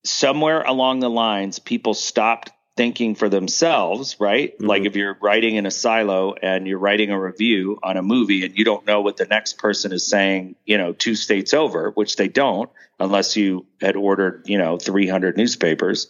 [0.05, 4.55] somewhere along the lines people stopped thinking for themselves, right?
[4.55, 4.67] Mm-hmm.
[4.67, 8.45] Like if you're writing in a silo and you're writing a review on a movie
[8.45, 11.91] and you don't know what the next person is saying, you know, two states over,
[11.91, 16.09] which they don't unless you had ordered, you know, 300 newspapers,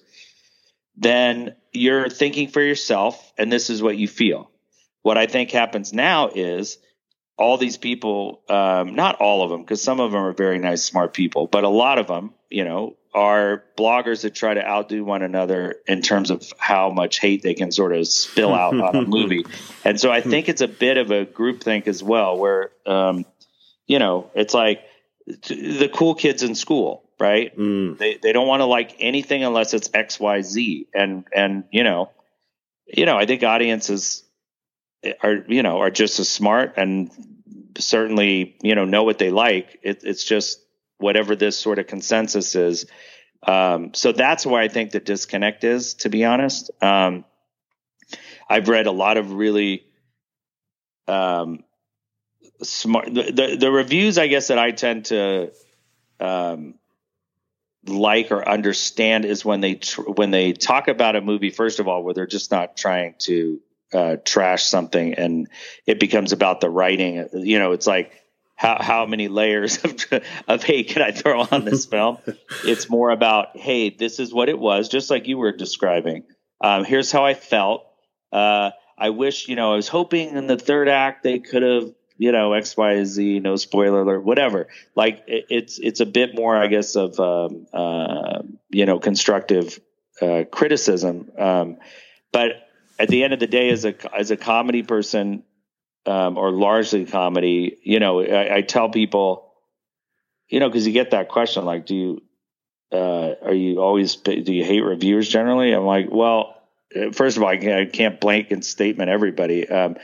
[0.96, 4.50] then you're thinking for yourself and this is what you feel.
[5.02, 6.78] What I think happens now is
[7.36, 10.84] all these people, um, not all of them, because some of them are very nice,
[10.84, 15.04] smart people, but a lot of them, you know, are bloggers that try to outdo
[15.04, 18.96] one another in terms of how much hate they can sort of spill out on
[18.96, 19.46] a movie.
[19.84, 23.24] And so I think it's a bit of a group think as well, where, um,
[23.86, 24.80] you know, it's like
[25.26, 27.56] the cool kids in school, right?
[27.56, 27.98] Mm.
[27.98, 30.88] They, they don't want to like anything unless it's X, Y, Z.
[30.92, 32.10] And, and, you know,
[32.86, 34.24] you know, I think audiences
[35.22, 37.12] are, you know, are just as smart and
[37.78, 39.78] certainly, you know, know what they like.
[39.84, 40.63] It, it's just,
[41.04, 42.86] whatever this sort of consensus is.
[43.46, 46.70] Um, so that's where I think the disconnect is, to be honest.
[46.82, 47.26] Um,
[48.48, 49.84] I've read a lot of really
[51.06, 51.62] um,
[52.62, 54.16] smart the, the, the reviews.
[54.16, 55.52] I guess that I tend to
[56.20, 56.74] um,
[57.86, 61.50] like or understand is when they tr- when they talk about a movie.
[61.50, 63.60] First of all, where they're just not trying to
[63.92, 65.48] uh, trash something, and
[65.86, 67.28] it becomes about the writing.
[67.34, 68.23] You know, it's like
[68.54, 70.04] how how many layers of
[70.48, 72.18] of hate can I throw on this film?
[72.64, 76.24] it's more about hey, this is what it was, just like you were describing.
[76.60, 77.86] Um, here's how I felt.
[78.32, 81.92] Uh, I wish you know I was hoping in the third act they could have
[82.16, 84.68] you know X Y Z, no spoiler alert, whatever.
[84.94, 89.80] Like it, it's it's a bit more, I guess, of um, uh, you know constructive
[90.22, 91.30] uh, criticism.
[91.36, 91.78] Um,
[92.32, 92.52] but
[92.98, 95.42] at the end of the day, as a as a comedy person,
[96.06, 99.52] um, or largely comedy, you know, I, I tell people,
[100.48, 102.22] you know, because you get that question like, do you,
[102.92, 105.72] uh, are you always, do you hate reviewers generally?
[105.72, 106.62] I'm like, well,
[107.12, 109.68] first of all, I can't, I can't blanket statement everybody.
[109.68, 109.96] Um,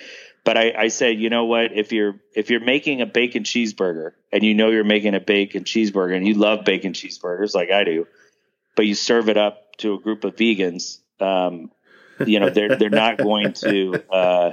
[0.44, 1.72] but I, I say, you know what?
[1.72, 5.64] If you're if you're making a bacon cheeseburger and you know you're making a bacon
[5.64, 8.06] cheeseburger and you love bacon cheeseburgers like I do,
[8.74, 11.70] but you serve it up to a group of vegans, um,
[12.26, 14.52] you know they're they're not going to uh,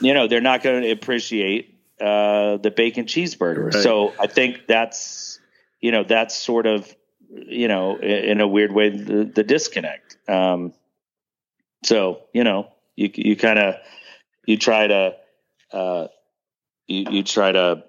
[0.00, 3.72] you know they're not going to appreciate uh, the bacon cheeseburger.
[3.72, 3.82] Right.
[3.82, 5.40] So I think that's
[5.80, 6.94] you know that's sort of
[7.30, 10.16] you know in a weird way the, the disconnect.
[10.28, 10.72] Um,
[11.84, 13.76] so you know you you kind of
[14.46, 15.16] you try to
[15.72, 16.06] uh,
[16.86, 17.84] you you try to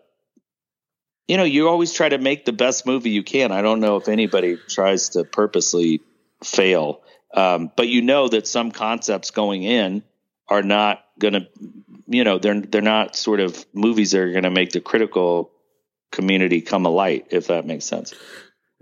[1.27, 3.51] you know you always try to make the best movie you can.
[3.51, 6.01] I don't know if anybody tries to purposely
[6.43, 7.01] fail,
[7.37, 10.03] um, but you know that some concepts going in
[10.49, 11.47] are not going to,
[12.07, 15.51] you know, they're they're not sort of movies that are going to make the critical
[16.11, 18.13] community come alight, if that makes sense.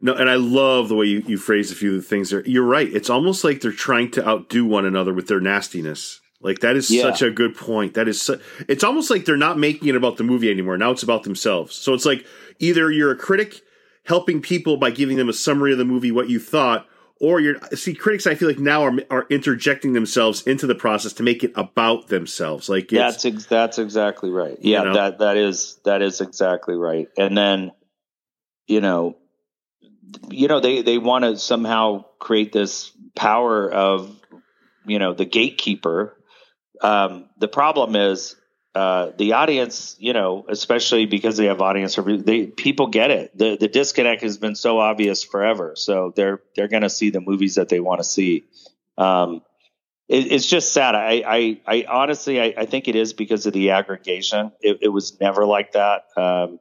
[0.01, 2.43] No, and I love the way you, you phrase a few of the things there.
[2.45, 2.87] You're right.
[2.91, 6.19] It's almost like they're trying to outdo one another with their nastiness.
[6.41, 7.01] Like that is Yeah.
[7.01, 7.93] such a good point.
[7.95, 10.77] That is, su- it's almost like they're not making it about the movie anymore.
[10.77, 11.75] Now it's about themselves.
[11.75, 12.25] So it's like
[12.59, 13.61] either you're a critic
[14.03, 16.85] helping people by giving them a summary of the movie, what you thought,
[17.21, 18.27] or you're see critics.
[18.27, 22.07] I feel like now are are interjecting themselves into the process to make it about
[22.07, 22.67] themselves.
[22.69, 24.57] Like it's, That's ex- that's exactly right.
[24.59, 24.93] Yeah, know?
[24.93, 27.07] that that is that is exactly right.
[27.17, 27.71] And then,
[28.67, 29.17] you know,
[30.29, 34.15] you know they they want to somehow create this power of
[34.85, 36.17] you know the gatekeeper.
[36.81, 38.35] Um, the problem is
[38.75, 43.35] uh, the audience, you know, especially because they have audience review, they people get it.
[43.37, 47.21] the The disconnect has been so obvious forever, so they're they're going to see the
[47.21, 48.43] movies that they want to see.
[48.97, 49.41] Um,
[50.09, 50.93] it, it's just sad.
[50.93, 54.51] I, I, I honestly, I, I think it is because of the aggregation.
[54.59, 56.03] It, it was never like that.
[56.17, 56.59] Um,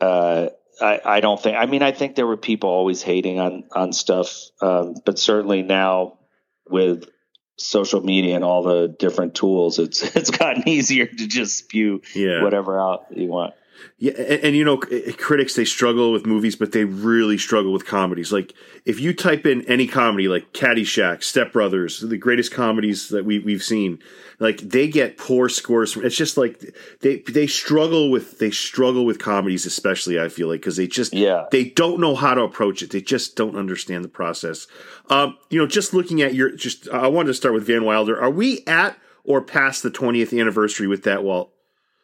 [0.00, 0.48] uh,
[0.80, 1.58] I, I don't think.
[1.58, 5.62] I mean, I think there were people always hating on on stuff, um, but certainly
[5.62, 6.18] now
[6.66, 7.10] with
[7.56, 12.42] social media and all the different tools, it's it's gotten easier to just spew Yeah.
[12.42, 13.54] whatever out you want.
[13.98, 17.86] Yeah, and, and you know, critics they struggle with movies, but they really struggle with
[17.86, 18.32] comedies.
[18.32, 18.52] Like
[18.84, 23.38] if you type in any comedy, like Caddyshack, Step Brothers, the greatest comedies that we
[23.38, 23.98] we've seen,
[24.38, 25.92] like they get poor scores.
[25.92, 30.20] From, it's just like they they struggle with they struggle with comedies, especially.
[30.20, 31.46] I feel like because they just Yeah.
[31.50, 32.90] they don't know how to approach it.
[32.90, 34.66] They just don't understand the process.
[35.08, 38.20] Um, you know, just looking at your just, I wanted to start with Van Wilder.
[38.20, 41.52] Are we at or past the twentieth anniversary with that, Walt?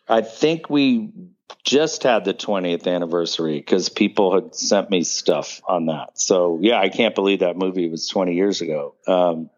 [0.09, 1.11] I think we
[1.65, 6.19] just had the 20th anniversary because people had sent me stuff on that.
[6.19, 8.95] So yeah, I can't believe that movie was 20 years ago.
[9.07, 9.51] Um,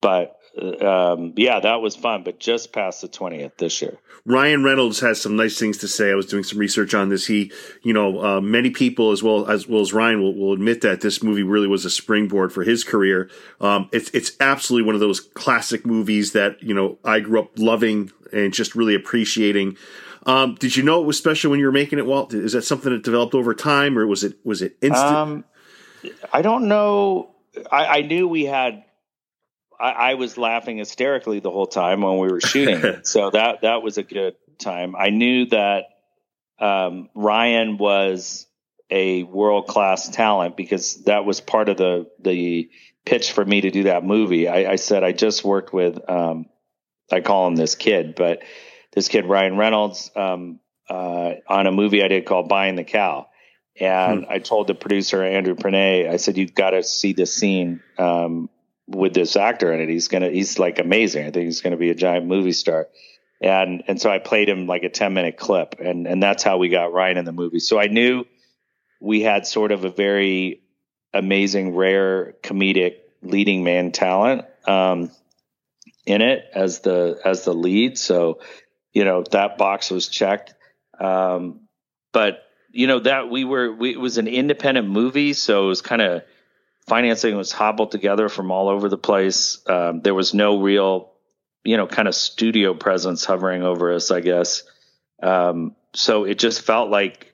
[0.00, 2.24] but um, yeah, that was fun.
[2.24, 3.98] But just past the 20th this year.
[4.26, 6.10] Ryan Reynolds has some nice things to say.
[6.10, 7.26] I was doing some research on this.
[7.26, 10.82] He, you know, uh, many people as well as well as Ryan will, will admit
[10.82, 13.30] that this movie really was a springboard for his career.
[13.60, 17.52] Um, it's it's absolutely one of those classic movies that you know I grew up
[17.56, 19.76] loving and just really appreciating.
[20.26, 22.34] Um, did you know it was special when you were making it, Walt?
[22.34, 25.16] Is that something that developed over time, or was it was it instant?
[25.16, 25.44] Um,
[26.32, 27.34] I don't know.
[27.70, 28.84] I, I knew we had.
[29.78, 33.82] I, I was laughing hysterically the whole time when we were shooting, so that that
[33.82, 34.94] was a good time.
[34.94, 35.84] I knew that
[36.58, 38.46] um, Ryan was
[38.90, 42.70] a world class talent because that was part of the the
[43.06, 44.48] pitch for me to do that movie.
[44.48, 46.46] I, I said I just worked with um,
[47.10, 48.42] I call him this kid, but
[48.92, 53.28] this kid Ryan Reynolds um, uh, on a movie I did called Buying the Cow.
[53.78, 57.80] And I told the producer Andrew Panay, I said, "You've got to see this scene
[57.96, 58.50] um,
[58.86, 59.88] with this actor in it.
[59.88, 61.26] He's gonna, he's like amazing.
[61.26, 62.88] I think he's gonna be a giant movie star."
[63.40, 66.58] And and so I played him like a ten minute clip, and and that's how
[66.58, 67.60] we got Ryan in the movie.
[67.60, 68.24] So I knew
[69.00, 70.60] we had sort of a very
[71.14, 75.10] amazing, rare comedic leading man talent um,
[76.04, 77.96] in it as the as the lead.
[77.96, 78.40] So
[78.92, 80.54] you know that box was checked.
[80.98, 81.60] Um,
[82.12, 85.82] but you know that we were we, it was an independent movie, so it was
[85.82, 86.22] kind of
[86.86, 89.60] financing was hobbled together from all over the place.
[89.68, 91.12] Um, there was no real,
[91.64, 94.64] you know, kind of studio presence hovering over us, I guess.
[95.22, 97.32] Um, so it just felt like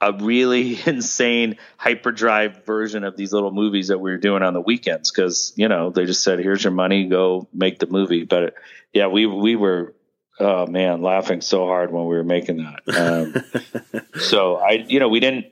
[0.00, 4.60] a really insane hyperdrive version of these little movies that we were doing on the
[4.60, 8.54] weekends because you know they just said here's your money go make the movie but
[8.94, 9.94] yeah we we were
[10.40, 12.82] oh man laughing so hard when we were making that.
[12.96, 15.46] Um, so i you know we didn't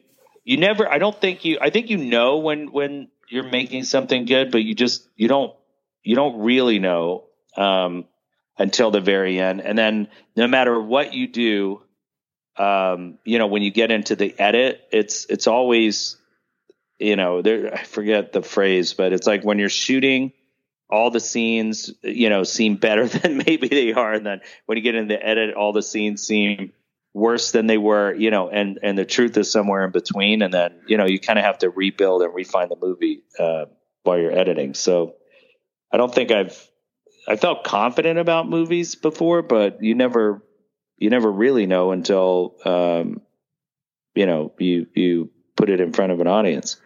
[0.45, 4.25] you never i don't think you i think you know when when you're making something
[4.25, 5.55] good but you just you don't
[6.03, 7.25] you don't really know
[7.57, 8.07] um
[8.59, 9.61] until the very end.
[9.61, 11.83] And then no matter what you do
[12.57, 16.17] um you know when you get into the edit it's it's always
[16.99, 20.33] you know there i forget the phrase but it's like when you're shooting
[20.91, 24.83] all the scenes you know seem better than maybe they are and then when you
[24.83, 26.73] get in the edit all the scenes seem
[27.15, 30.53] worse than they were you know and and the truth is somewhere in between and
[30.53, 33.65] then you know you kind of have to rebuild and refine the movie uh,
[34.03, 34.75] while you're editing.
[34.75, 35.15] So
[35.93, 36.69] i don't think i've
[37.27, 40.43] i felt confident about movies before but you never
[40.99, 43.23] you never really know until um,
[44.15, 46.77] you know you you put it in front of an audience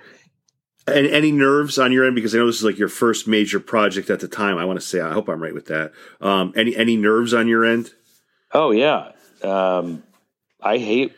[0.86, 2.16] And any nerves on your end?
[2.16, 4.58] Because I know this is like your first major project at the time.
[4.58, 5.92] I want to say, I hope I'm right with that.
[6.20, 7.92] Um, any any nerves on your end?
[8.52, 10.02] Oh yeah, um,
[10.60, 11.12] I hate.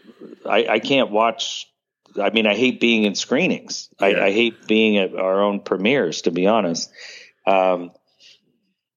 [0.48, 1.66] I, I can't watch.
[2.20, 3.88] I mean, I hate being in screenings.
[3.98, 6.22] I, I hate being at our own premieres.
[6.22, 6.92] To be honest,
[7.46, 7.90] um,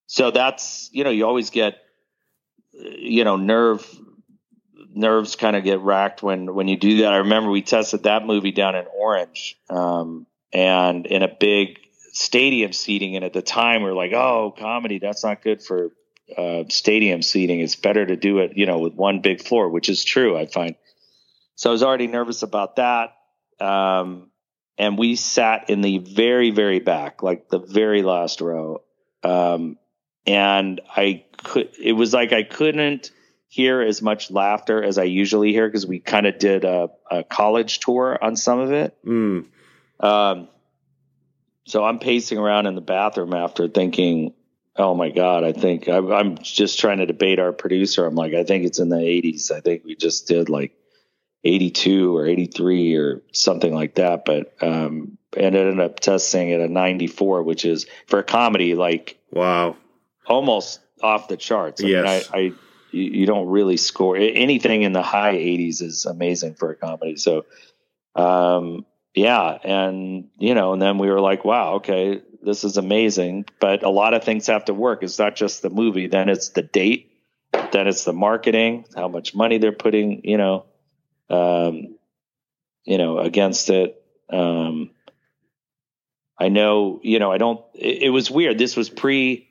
[0.05, 1.77] so that's you know you always get
[2.73, 3.87] you know nerve
[4.97, 7.13] nerves kind of get racked when when you do that.
[7.13, 11.79] I remember we tested that movie down in Orange, um, and in a big
[12.13, 13.15] stadium seating.
[13.15, 15.91] And at the time, we are like, "Oh, comedy, that's not good for
[16.37, 17.59] uh, stadium seating.
[17.59, 20.37] It's better to do it, you know, with one big floor," which is true.
[20.37, 20.75] I find.
[21.55, 23.15] So I was already nervous about that.
[23.59, 24.29] Um,
[24.77, 28.83] and we sat in the very, very back, like the very last row.
[29.23, 29.77] Um,
[30.25, 33.11] and I could, it was like I couldn't
[33.47, 37.23] hear as much laughter as I usually hear because we kind of did a, a,
[37.23, 38.95] college tour on some of it.
[39.05, 39.45] Mm.
[39.99, 40.47] Um,
[41.65, 44.33] so I'm pacing around in the bathroom after thinking,
[44.75, 48.05] oh my God, I think I, I'm just trying to debate our producer.
[48.05, 49.51] I'm like, I think it's in the 80s.
[49.51, 50.73] I think we just did like
[51.43, 54.23] 82 or 83 or something like that.
[54.25, 58.75] But, um, and it ended up testing at a 94, which is for a comedy,
[58.75, 59.75] like, wow,
[60.25, 61.83] almost off the charts.
[61.83, 62.31] I yes.
[62.33, 62.53] mean, I, I
[62.91, 67.17] you don't really score anything in the high 80s is amazing for a comedy.
[67.17, 67.45] So,
[68.15, 68.85] um,
[69.17, 69.57] yeah.
[69.63, 73.45] And, you know, and then we were like, wow, okay, this is amazing.
[73.59, 75.01] But a lot of things have to work.
[75.01, 77.11] It's not just the movie, then it's the date,
[77.71, 80.65] then it's the marketing, how much money they're putting, you know,
[81.31, 81.97] um,
[82.83, 83.99] you know, against it.
[84.31, 84.91] Um,
[86.39, 88.59] I know, you know, I don't, it, it was weird.
[88.59, 89.47] This was pre,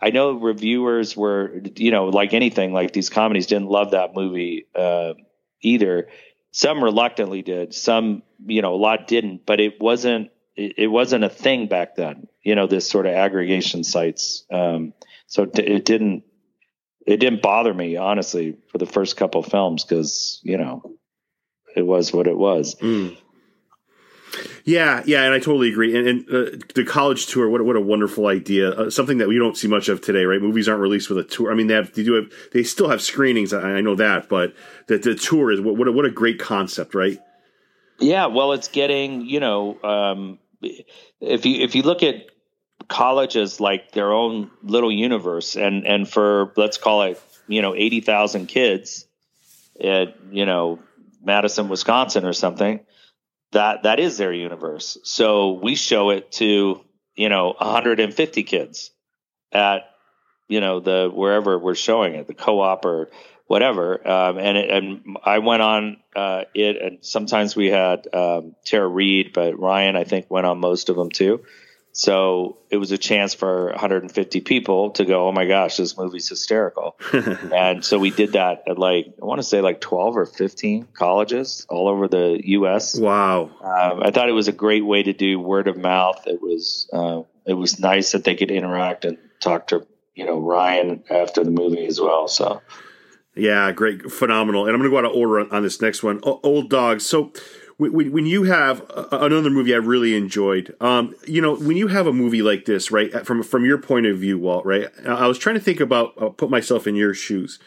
[0.00, 4.66] I know reviewers were, you know, like anything, like these comedies didn't love that movie
[4.76, 5.14] uh,
[5.60, 6.08] either.
[6.52, 11.28] Some reluctantly did, some, you know, a lot didn't, but it wasn't, it, wasn't a
[11.28, 12.26] thing back then.
[12.42, 14.44] You know, this sort of aggregation sites.
[14.50, 14.92] Um,
[15.26, 16.24] so it, didn't,
[17.06, 20.98] it didn't bother me honestly for the first couple films because you know,
[21.74, 22.74] it was what it was.
[22.76, 23.16] Mm.
[24.64, 25.96] Yeah, yeah, and I totally agree.
[25.96, 28.70] And, and uh, the college tour, what what a wonderful idea!
[28.70, 30.40] Uh, something that we don't see much of today, right?
[30.40, 31.50] Movies aren't released with a tour.
[31.50, 33.54] I mean, they have they do have they still have screenings.
[33.54, 34.54] I, I know that, but
[34.86, 37.18] the the tour is what what a, what a great concept, right?
[37.98, 40.38] Yeah, well, it's getting you know, um,
[41.20, 42.26] if you if you look at
[42.88, 47.74] college as like their own little universe, and and for let's call it you know
[47.74, 49.06] eighty thousand kids
[49.80, 50.78] at you know
[51.22, 52.80] Madison, Wisconsin, or something
[53.52, 54.98] that that is their universe.
[55.04, 56.80] So we show it to
[57.14, 58.90] you know 150 kids
[59.52, 59.90] at
[60.48, 63.10] you know the wherever we're showing it, the co-op or
[63.48, 64.06] whatever.
[64.06, 68.86] Um, and it, and I went on uh, it, and sometimes we had um, Tara
[68.86, 71.42] Reid, but Ryan I think went on most of them too.
[71.92, 76.28] So it was a chance for 150 people to go, oh my gosh, this movie's
[76.28, 76.96] hysterical.
[77.12, 80.88] and so we did that at like, I want to say like 12 or 15
[80.92, 82.96] colleges all over the U.S.
[82.96, 83.50] Wow.
[83.60, 86.24] Um, I thought it was a great way to do word of mouth.
[86.26, 89.84] It was, uh, it was nice that they could interact and talk to,
[90.14, 92.28] you know, Ryan after the movie as well.
[92.28, 92.62] So.
[93.34, 94.66] Yeah, great, phenomenal.
[94.66, 96.20] And I'm going to go out of order on, on this next one.
[96.24, 97.06] O- Old Dogs.
[97.06, 97.32] So,
[97.78, 102.12] when you have another movie I really enjoyed, um, you know, when you have a
[102.12, 105.54] movie like this, right, from from your point of view, Walt, right, I was trying
[105.54, 107.60] to think about, I'll put myself in your shoes.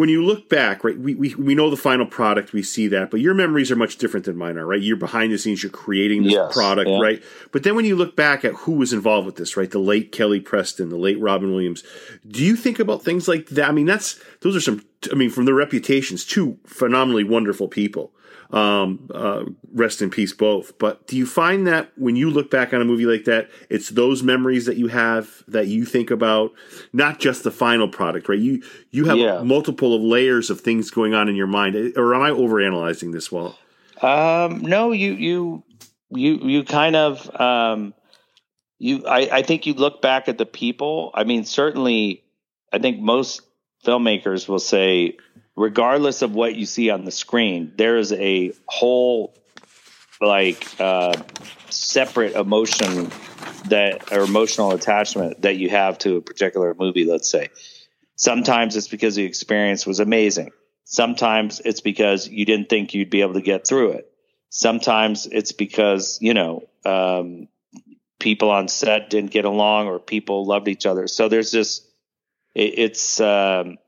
[0.00, 3.10] When you look back, right, we, we, we know the final product, we see that,
[3.10, 4.80] but your memories are much different than mine are, right?
[4.80, 7.02] You're behind the scenes, you're creating this yes, product, yeah.
[7.02, 7.22] right?
[7.52, 10.10] But then when you look back at who was involved with this, right, the late
[10.10, 11.84] Kelly Preston, the late Robin Williams,
[12.26, 13.68] do you think about things like that?
[13.68, 14.82] I mean, that's, those are some,
[15.12, 18.14] I mean, from their reputations, two phenomenally wonderful people.
[18.52, 20.76] Um, uh, rest in peace, both.
[20.78, 23.90] But do you find that when you look back on a movie like that, it's
[23.90, 26.50] those memories that you have that you think about,
[26.92, 28.38] not just the final product, right?
[28.40, 28.60] You
[28.90, 29.42] you have Yeah.
[29.42, 33.30] multiple of layers of things going on in your mind, or am I overanalyzing this?
[33.30, 33.56] Well,
[34.02, 35.62] Um, no, you you
[36.10, 37.94] you you kind of um,
[38.80, 39.06] you.
[39.06, 41.12] I, I think you look back at the people.
[41.14, 42.24] I mean, certainly,
[42.72, 43.42] I think most
[43.86, 45.16] filmmakers will say,
[45.56, 49.34] regardless of what you see on the screen, there is a whole
[50.20, 51.14] like uh,
[51.70, 53.10] separate emotion
[53.68, 57.04] that or emotional attachment that you have to a particular movie.
[57.04, 57.48] Let's say
[58.16, 60.50] sometimes it's because the experience was amazing.
[60.84, 64.10] Sometimes it's because you didn't think you'd be able to get through it.
[64.50, 67.46] Sometimes it's because, you know, um,
[68.18, 71.06] people on set didn't get along or people loved each other.
[71.06, 71.86] So there's this,
[72.54, 73.78] it, it's, um,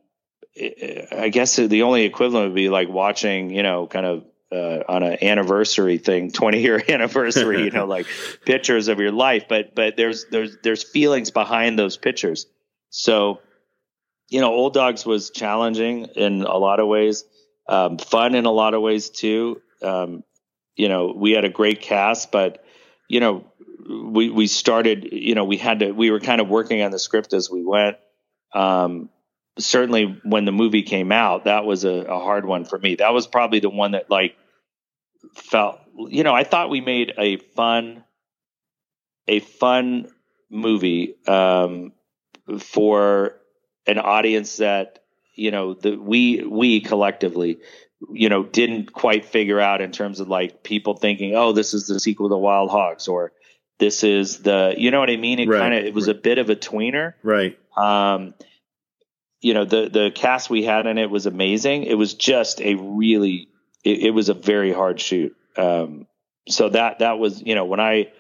[0.57, 5.03] I guess the only equivalent would be like watching, you know, kind of uh, on
[5.03, 8.07] an anniversary thing, 20 year anniversary, you know, like
[8.45, 12.47] pictures of your life, but, but there's, there's, there's feelings behind those pictures.
[12.91, 13.41] So,
[14.29, 17.25] you know, Old Dogs was challenging in a lot of ways,
[17.69, 19.63] um, fun in a lot of ways too.
[19.83, 20.23] Um,
[20.77, 22.65] you know, we had a great cast, but
[23.09, 23.45] you know,
[23.89, 25.09] we we started.
[25.13, 25.93] You know, we had to.
[25.93, 27.97] We were kind of working on the script as we went.
[28.55, 29.11] Um,
[29.59, 32.97] certainly, when the movie came out, that was a, a hard one for me.
[32.97, 34.37] That was probably the one that like
[35.35, 35.81] felt.
[35.97, 38.05] You know, I thought we made a fun,
[39.29, 40.09] a fun
[40.51, 41.93] movie um,
[42.59, 43.37] for
[43.87, 45.01] an audience that
[45.35, 47.59] you know the we we collectively
[48.13, 51.87] you know didn't quite figure out in terms of like people thinking oh this is
[51.87, 53.33] the sequel to wild hogs or
[53.79, 55.59] this is the you know what i mean it Right.
[55.59, 57.59] kind of it was a bit of a tweener Right.
[57.77, 58.35] um
[59.43, 62.75] you know the the cast we had in it was amazing it was just a
[62.77, 63.49] really
[63.85, 66.07] it, it was a very hard shoot um
[66.49, 68.11] so that that was you know when i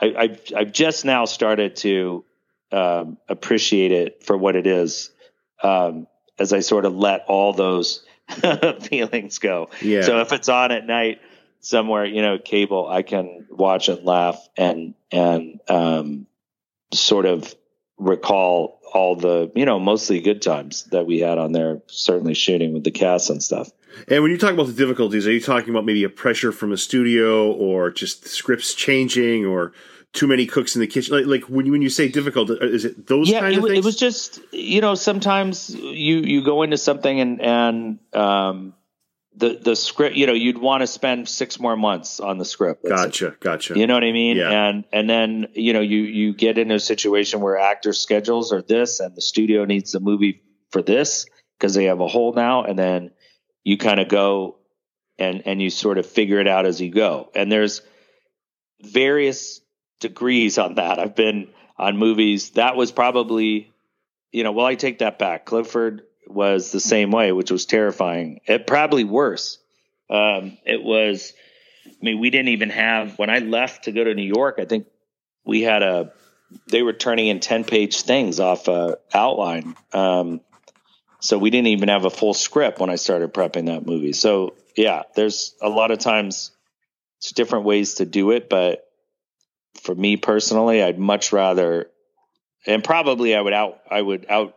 [0.00, 2.24] I, I've, I've just now started to
[2.72, 5.10] um, appreciate it for what it is
[5.62, 6.06] um,
[6.38, 8.04] as I sort of let all those
[8.82, 9.70] feelings go.
[9.80, 10.02] Yeah.
[10.02, 11.20] So if it's on at night
[11.60, 16.26] somewhere, you know, cable, I can watch and laugh and and um,
[16.92, 17.54] sort of
[17.98, 21.82] recall all the you know mostly good times that we had on there.
[21.86, 23.70] Certainly shooting with the cast and stuff.
[24.08, 26.72] And when you talk about the difficulties, are you talking about maybe a pressure from
[26.72, 29.72] a studio, or just scripts changing, or
[30.12, 31.16] too many cooks in the kitchen?
[31.16, 33.56] Like, like when you, when you say difficult, uh, is it those yeah, kind it,
[33.58, 33.84] of wa- things?
[33.84, 38.74] it was just you know sometimes you you go into something and and um,
[39.36, 42.84] the the script you know you'd want to spend six more months on the script.
[42.84, 43.26] let's say.
[43.26, 43.78] gotcha, gotcha.
[43.78, 44.36] You know what I mean?
[44.36, 44.50] Yeah.
[44.50, 48.62] And and then you know you you get in a situation where actors' schedules are
[48.62, 51.26] this, and the studio needs the movie for this
[51.58, 53.10] because they have a hole now, and then
[53.64, 54.56] you kind of go
[55.18, 57.30] and and you sort of figure it out as you go.
[57.34, 57.82] And there's
[58.80, 59.60] various
[60.00, 60.98] degrees on that.
[60.98, 63.72] I've been on movies that was probably
[64.30, 65.44] you know well I take that back.
[65.44, 68.40] Clifford was the same way, which was terrifying.
[68.46, 69.58] It probably worse.
[70.10, 71.32] Um, it was.
[71.86, 74.56] I mean, we didn't even have when I left to go to New York.
[74.58, 74.86] I think
[75.44, 76.12] we had a.
[76.68, 80.40] They were turning in ten page things off a outline, um,
[81.20, 84.12] so we didn't even have a full script when I started prepping that movie.
[84.12, 86.50] So yeah, there's a lot of times
[87.18, 88.86] it's different ways to do it, but
[89.82, 91.90] for me personally, I'd much rather,
[92.66, 94.54] and probably I would out, I would out,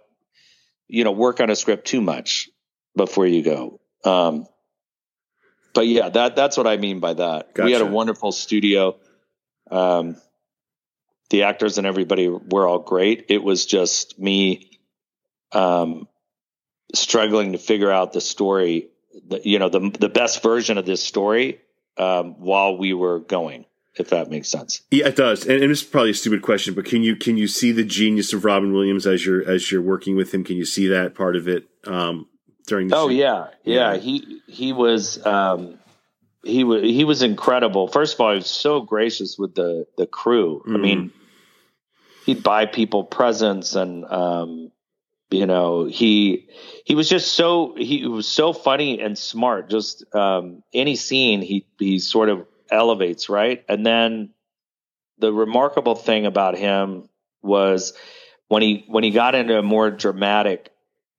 [0.88, 2.50] you know, work on a script too much
[2.96, 3.80] before you go.
[4.04, 4.48] Um,
[5.74, 7.52] but yeah, that that's what I mean by that.
[7.66, 8.98] We had a wonderful studio.
[9.70, 10.18] Um,
[11.30, 13.26] the actors and everybody were all great.
[13.30, 14.80] It was just me,
[15.52, 16.08] um,
[16.96, 18.90] struggling to figure out the story,
[19.28, 21.60] the, you know, the the best version of this story
[21.98, 23.66] um, while we were going.
[24.00, 24.82] If that makes sense.
[24.92, 25.46] Yeah, it does.
[25.46, 28.32] And, and is probably a stupid question, but can you can you see the genius
[28.34, 30.44] of Robin Williams as you're as you're working with him?
[30.44, 32.28] Can you see that part of it um,
[32.68, 33.94] during the Oh yeah, yeah.
[33.94, 33.98] Yeah.
[33.98, 35.80] He he was um,
[36.44, 37.88] he was he was incredible.
[37.88, 40.62] First of all, he was so gracious with the the crew.
[40.66, 40.82] I Mhm.
[40.82, 41.12] mean,
[42.26, 44.72] he'd buy people presents, and um,
[45.32, 46.50] you know he
[46.86, 49.70] he was just so he was so funny and smart.
[49.70, 54.32] Just um, any scene he he sort of elevates right, and then
[55.20, 57.10] the remarkable thing about him
[57.42, 57.94] was
[58.48, 60.72] when he when he got into a more dramatic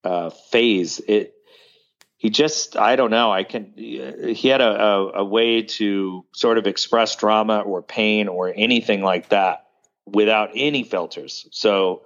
[0.04, 1.00] uh, phase.
[1.00, 1.34] It
[2.16, 3.30] he just I don't know.
[3.30, 8.28] I can he had a, a, a way to sort of express drama or pain
[8.28, 9.66] or anything like that
[10.06, 11.46] without any filters.
[11.52, 12.02] So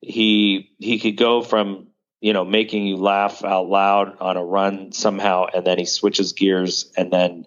[0.00, 1.88] he he could go from
[2.20, 6.32] you know making you laugh out loud on a run somehow, and then he switches
[6.32, 7.46] gears, and then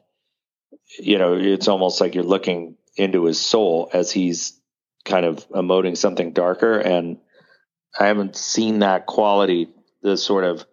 [1.00, 4.60] you know it's almost like you're looking into his soul as he's
[5.06, 7.18] kind of emoting something darker and
[8.00, 9.70] I haven't seen that quality,
[10.02, 10.66] the sort of,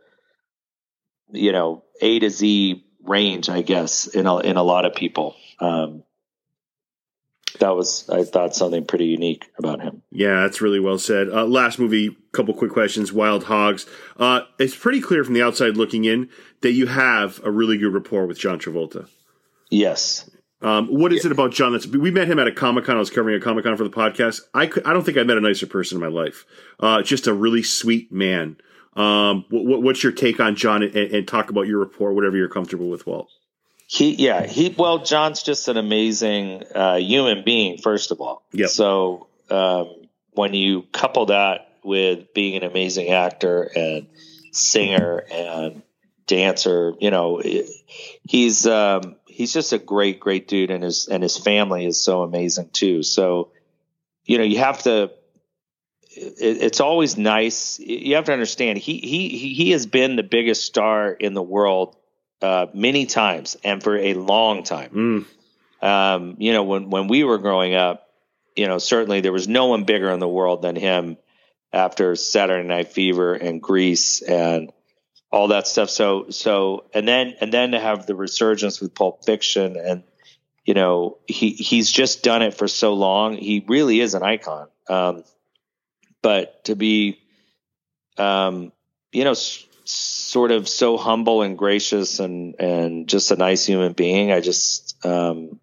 [1.33, 5.37] you know, A to Z range, I guess, in a, in a lot of people.
[5.59, 6.05] Um,
[7.59, 10.03] that was, I thought, something pretty unique about him.
[10.13, 11.29] Yeah, that's really well said.
[11.29, 13.13] Uh, last movie, couple quick questions.
[13.13, 13.87] Wild Hogs.
[14.17, 16.29] Uh, it's pretty clear from the outside looking in
[16.61, 19.09] that you have a really good rapport with John Travolta.
[19.71, 20.31] Yes.
[20.61, 21.73] Um, what is it about John?
[21.73, 22.97] That's we met him at a comic con.
[22.97, 24.41] I was covering a comic con for the podcast.
[24.55, 26.45] I could, I don't think I met a nicer person in my life.
[26.81, 28.57] Uh, just a really sweet man.
[28.95, 30.83] Um, what, what's your take on John?
[30.83, 33.07] And, and talk about your rapport, whatever you're comfortable with.
[33.07, 33.31] Walt.
[33.87, 38.43] He, yeah, he, well, John's just an amazing uh, human being, first of all.
[38.53, 38.69] Yep.
[38.69, 39.95] So um,
[40.33, 44.09] when you couple that with being an amazing actor and
[44.53, 45.83] singer and
[46.27, 47.41] dancer, you know,
[48.25, 52.23] he's um, he's just a great, great dude, and his and his family is so
[52.23, 53.05] amazing too.
[53.05, 53.53] So,
[54.25, 55.13] you know, you have to.
[56.11, 57.79] It, it's always nice.
[57.79, 61.43] You have to understand he he he he has been the biggest star in the
[61.43, 61.97] world
[62.43, 65.27] uh, many times and for a long time.
[65.81, 65.87] Mm.
[65.87, 68.09] Um, you know, when when we were growing up,
[68.57, 71.17] you know, certainly there was no one bigger in the world than him
[71.73, 74.73] after Saturday Night Fever and Grease and
[75.31, 75.91] all that stuff.
[75.91, 80.03] So, so, and then, and then to have the resurgence with Pulp Fiction and,
[80.65, 83.37] you know, he, he's just done it for so long.
[83.37, 84.69] He really is an icon.
[84.89, 85.25] Um,
[86.23, 87.21] but to be,
[88.17, 88.73] um,
[89.13, 93.93] you know, s- sort of so humble and gracious and, and just a nice human
[93.93, 95.59] being, I just, um,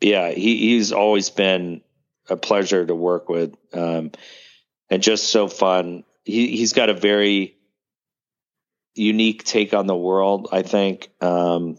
[0.00, 1.82] yeah, he, he's always been
[2.28, 3.54] a pleasure to work with.
[3.72, 4.12] Um,
[4.88, 6.04] and just so fun.
[6.24, 7.56] He, he's got a very,
[8.94, 11.10] unique take on the world, I think.
[11.20, 11.78] Um,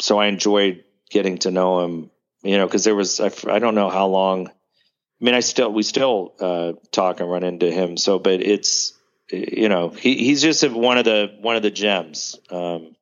[0.00, 2.10] so I enjoyed getting to know him,
[2.42, 4.48] you know, because there was, I, I, don't know how long.
[4.48, 7.96] I mean, I still, we still uh, talk and run into him.
[7.96, 8.94] So, but it's,
[9.30, 12.96] you know, he, he's just one of the, one of the gems um,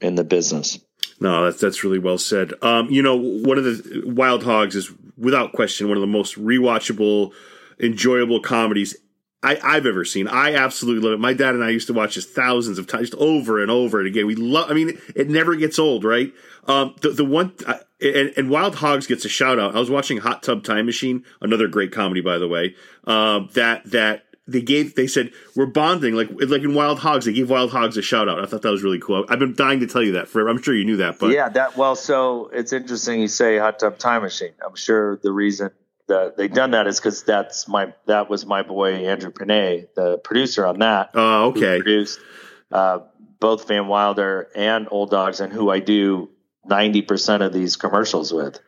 [0.00, 0.78] in the business.
[1.20, 2.52] No, that's that's really well said.
[2.60, 6.36] Um, you know, one of the Wild Hogs is without question one of the most
[6.36, 7.32] rewatchable,
[7.80, 8.96] enjoyable comedies
[9.44, 10.26] I, have ever seen.
[10.26, 11.20] I absolutely love it.
[11.20, 13.98] My dad and I used to watch this thousands of times, just over and over
[13.98, 14.26] and again.
[14.26, 14.70] We love.
[14.70, 16.32] I mean, it never gets old, right?
[16.66, 19.76] Um, the the one uh, and, and, Wild Hogs gets a shout out.
[19.76, 22.74] I was watching Hot Tub Time Machine, another great comedy, by the way.
[23.06, 27.24] Um, that that they gave they said we're bonding like like in Wild Hogs.
[27.26, 28.40] They gave Wild Hogs a shout out.
[28.40, 29.24] I thought that was really cool.
[29.28, 30.48] I've been dying to tell you that forever.
[30.48, 31.96] I'm sure you knew that, but yeah, that well.
[31.96, 34.52] So it's interesting you say Hot Tub Time Machine.
[34.66, 35.70] I'm sure the reason
[36.08, 40.18] that they done that is because that's my that was my boy Andrew Panay, the
[40.18, 41.10] producer on that.
[41.14, 41.78] Oh, okay.
[41.78, 42.20] produced
[42.70, 43.00] uh,
[43.40, 46.30] both Van Wilder and Old Dogs, and who I do
[46.64, 48.60] ninety percent of these commercials with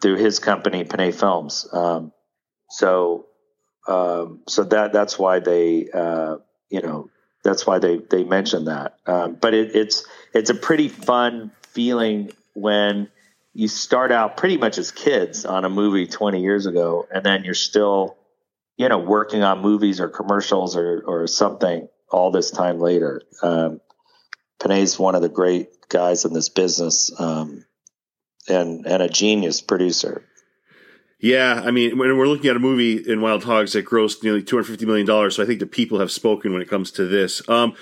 [0.00, 1.66] through his company Panay Films.
[1.72, 2.12] Um,
[2.70, 3.26] so,
[3.86, 6.36] um, so that that's why they, uh,
[6.70, 7.10] you know,
[7.42, 8.96] that's why they they mentioned that.
[9.06, 13.08] Um, but it, it's it's a pretty fun feeling when
[13.58, 17.42] you start out pretty much as kids on a movie 20 years ago, and then
[17.42, 18.16] you're still,
[18.76, 23.20] you know, working on movies or commercials or, or something all this time later.
[23.42, 23.80] Um,
[24.60, 27.64] Panay's one of the great guys in this business, um,
[28.48, 30.22] and, and a genius producer.
[31.18, 34.44] Yeah, I mean, when we're looking at a movie in Wild Hogs that grossed nearly
[34.44, 36.92] two hundred fifty million dollars, so I think the people have spoken when it comes
[36.92, 37.46] to this.
[37.48, 37.74] Um,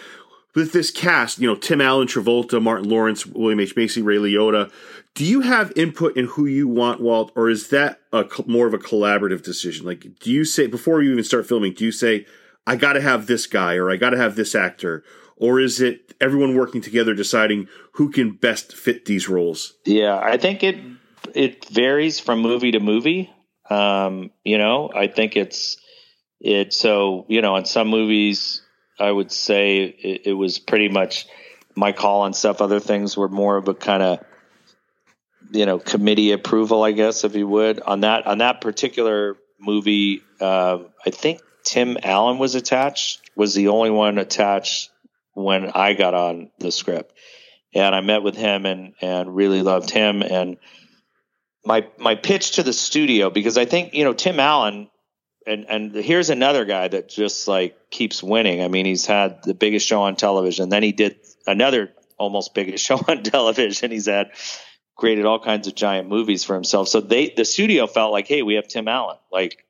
[0.56, 4.72] with this cast, you know, Tim Allen, Travolta, Martin Lawrence, William H Macy, Ray Liotta,
[5.14, 8.74] do you have input in who you want, Walt, or is that a more of
[8.74, 9.86] a collaborative decision?
[9.86, 12.26] Like, do you say before you even start filming, do you say,
[12.66, 15.04] "I got to have this guy" or "I got to have this actor,"
[15.36, 19.74] or is it everyone working together deciding who can best fit these roles?
[19.84, 20.76] Yeah, I think it
[21.34, 23.30] it varies from movie to movie.
[23.70, 25.78] Um, you know, I think it's
[26.40, 26.72] it.
[26.72, 28.62] So you know, in some movies,
[28.98, 31.26] I would say it, it was pretty much
[31.74, 32.60] my call on stuff.
[32.60, 34.24] Other things were more of a kind of
[35.50, 40.22] you know committee approval, I guess, if you would on that on that particular movie.
[40.40, 43.30] Uh, I think Tim Allen was attached.
[43.36, 44.90] Was the only one attached
[45.34, 47.12] when I got on the script,
[47.74, 50.22] and I met with him and and really loved him.
[50.22, 50.56] And
[51.64, 54.88] my my pitch to the studio because I think you know Tim Allen.
[55.46, 58.62] And and here's another guy that just like keeps winning.
[58.62, 60.68] I mean, he's had the biggest show on television.
[60.68, 63.90] Then he did another almost biggest show on television.
[63.90, 64.32] He's had
[64.96, 66.88] created all kinds of giant movies for himself.
[66.88, 69.64] So they, the studio felt like, hey, we have Tim Allen, like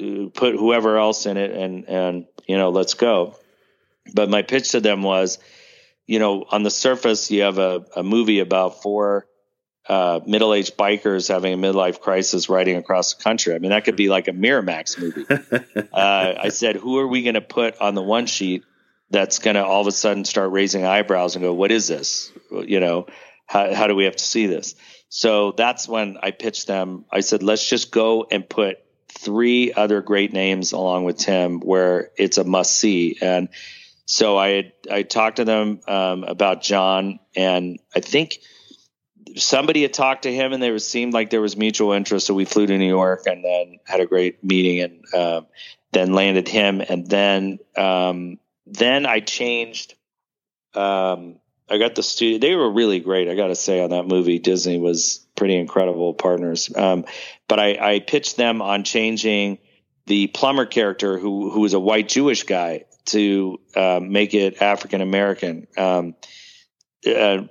[0.00, 3.36] uh, put whoever else in it, and and you know, let's go.
[4.12, 5.38] But my pitch to them was,
[6.06, 9.26] you know, on the surface, you have a, a movie about four
[9.90, 13.56] uh, middle-aged bikers having a midlife crisis riding across the country.
[13.56, 15.26] I mean, that could be like a Miramax movie.
[15.92, 18.62] uh, I said, who are we going to put on the one sheet
[19.10, 22.30] that's going to all of a sudden start raising eyebrows and go, what is this?
[22.52, 23.08] You know,
[23.46, 24.76] how, how do we have to see this?
[25.08, 27.04] So that's when I pitched them.
[27.10, 28.78] I said, let's just go and put
[29.08, 33.18] three other great names along with Tim where it's a must see.
[33.20, 33.48] And
[34.06, 38.38] so I had, I talked to them um, about John, and I think
[39.36, 42.26] somebody had talked to him, and there was seemed like there was mutual interest.
[42.26, 45.46] So we flew to New York and then had a great meeting, and um,
[45.92, 49.94] then landed him, and then um, then I changed.
[50.74, 51.36] Um,
[51.68, 52.38] I got the studio.
[52.38, 53.28] They were really great.
[53.28, 56.70] I got to say on that movie, Disney was pretty incredible partners.
[56.74, 57.04] Um,
[57.48, 59.58] but I, I, pitched them on changing
[60.06, 65.00] the plumber character, who who was a white Jewish guy, to uh, make it African
[65.00, 65.66] American.
[65.76, 66.14] Um,
[67.06, 67.42] uh,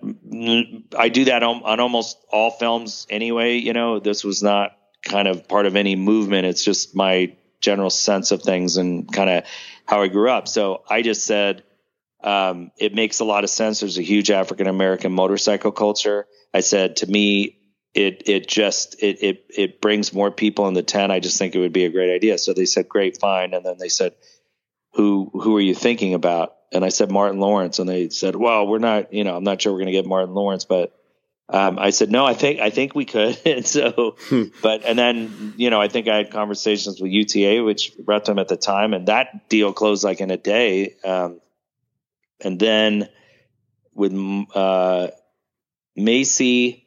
[0.98, 3.58] I do that on, on almost all films anyway.
[3.58, 6.46] You know, this was not kind of part of any movement.
[6.46, 9.44] It's just my general sense of things and kind of
[9.86, 10.48] how I grew up.
[10.48, 11.64] So I just said
[12.24, 13.80] um, it makes a lot of sense.
[13.80, 16.28] There's a huge African American motorcycle culture.
[16.54, 17.58] I said to me,
[17.94, 21.12] it it just it it it brings more people in the tent.
[21.12, 22.38] I just think it would be a great idea.
[22.38, 23.54] So they said, great, fine.
[23.54, 24.14] And then they said,
[24.94, 26.56] who who are you thinking about?
[26.72, 29.62] And I said Martin Lawrence, and they said, well, we're not, you know, I'm not
[29.62, 30.96] sure we're going to get Martin Lawrence, but
[31.52, 33.40] um, I said, no, I think I think we could.
[33.46, 34.18] and so,
[34.62, 38.38] but and then you know, I think I had conversations with UTA, which brought them
[38.38, 40.96] at the time, and that deal closed like in a day.
[41.04, 41.42] Um,
[42.40, 43.10] and then
[43.94, 44.14] with
[44.56, 45.08] uh,
[45.96, 46.86] Macy,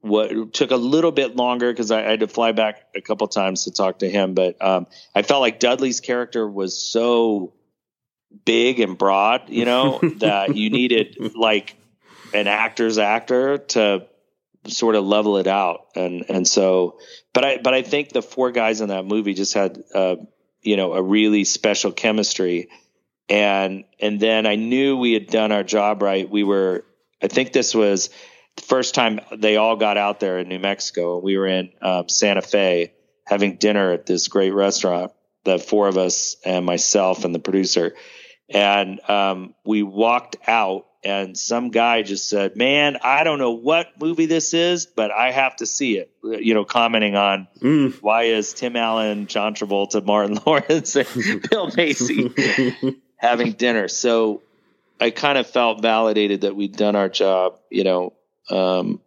[0.00, 3.26] what took a little bit longer because I, I, had to fly back a couple
[3.26, 7.54] times to talk to him, but um, I felt like Dudley's character was so
[8.44, 11.74] big and broad, you know, that you needed like
[12.34, 14.06] an actor's actor to
[14.66, 15.86] sort of level it out.
[15.94, 16.98] And, and so,
[17.32, 20.16] but I, but I think the four guys in that movie just had, uh,
[20.62, 22.68] you know, a really special chemistry.
[23.28, 26.28] And, and then I knew we had done our job right.
[26.28, 26.84] We were,
[27.22, 28.10] I think this was
[28.56, 31.18] the first time they all got out there in New Mexico.
[31.18, 32.92] We were in um, Santa Fe
[33.26, 35.12] having dinner at this great restaurant,
[35.44, 37.94] the four of us and myself and the producer.
[38.48, 44.00] And um, we walked out and some guy just said, "Man, I don't know what
[44.00, 47.94] movie this is, but I have to see it." You know, commenting on mm.
[48.02, 52.32] why is Tim Allen, John Travolta, Martin Lawrence, and Bill Macy
[53.16, 53.86] having dinner.
[53.86, 54.42] So
[55.00, 57.60] I kind of felt validated that we'd done our job.
[57.70, 58.12] You know,
[58.50, 59.00] um,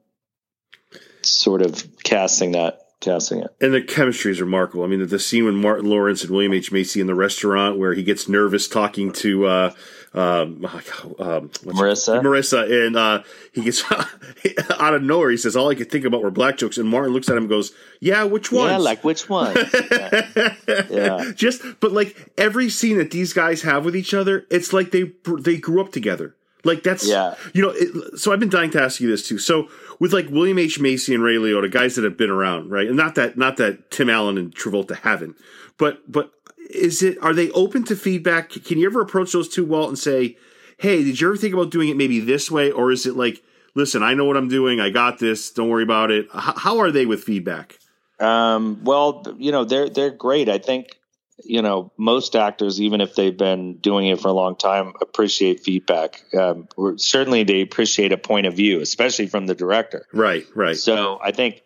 [1.22, 3.56] sort of casting that casting it.
[3.62, 4.84] And the chemistry is remarkable.
[4.84, 7.78] I mean, the, the scene when Martin Lawrence and William H Macy in the restaurant
[7.78, 9.46] where he gets nervous talking to.
[9.46, 9.74] Uh,
[10.12, 12.20] um, um, Marisa.
[12.22, 13.22] Marisa, and uh,
[13.54, 13.84] he gets
[14.80, 15.30] out of nowhere.
[15.30, 17.44] He says, "All I could think about were black jokes." And Martin looks at him
[17.44, 18.70] and goes, "Yeah, which one?
[18.70, 19.56] Yeah, like which one?
[19.92, 20.56] yeah.
[20.90, 21.32] yeah.
[21.36, 25.12] Just, but like every scene that these guys have with each other, it's like they
[25.40, 26.36] they grew up together.
[26.64, 27.36] Like that's yeah.
[27.54, 29.38] You know, it, so I've been dying to ask you this too.
[29.38, 32.88] So with like William H Macy and Ray Liotta, guys that have been around, right?
[32.88, 35.38] And not that not that Tim Allen and Travolta haven't,
[35.78, 36.32] but but
[36.70, 38.50] is it are they open to feedback?
[38.50, 40.38] Can you ever approach those two Walt and say,
[40.78, 43.42] "Hey, did you ever think about doing it maybe this way?" Or is it like,
[43.74, 44.82] "Listen, I know what I'm doing.
[44.82, 45.52] I got this.
[45.52, 47.80] Don't worry about it." H- how are they with feedback?
[48.20, 50.50] Um, well, you know, they're they're great.
[50.50, 50.99] I think
[51.44, 55.62] you know most actors, even if they've been doing it for a long time, appreciate
[55.62, 56.24] feedback.
[56.34, 56.68] Um,
[56.98, 60.06] certainly, they appreciate a point of view, especially from the director.
[60.14, 60.78] Right, right.
[60.78, 61.64] So I think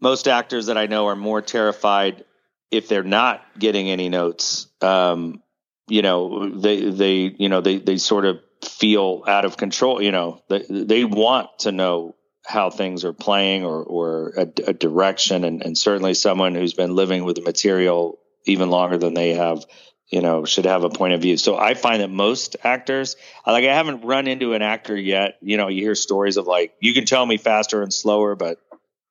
[0.00, 2.24] most actors that I know are more terrified
[2.70, 5.42] if they're not getting any notes, um,
[5.88, 10.00] you know, they they you know they they sort of feel out of control.
[10.00, 12.14] You know, they they want to know
[12.46, 16.94] how things are playing or or a, a direction, and, and certainly someone who's been
[16.94, 19.64] living with the material even longer than they have
[20.08, 23.16] you know should have a point of view so i find that most actors
[23.46, 26.74] like i haven't run into an actor yet you know you hear stories of like
[26.80, 28.58] you can tell me faster and slower but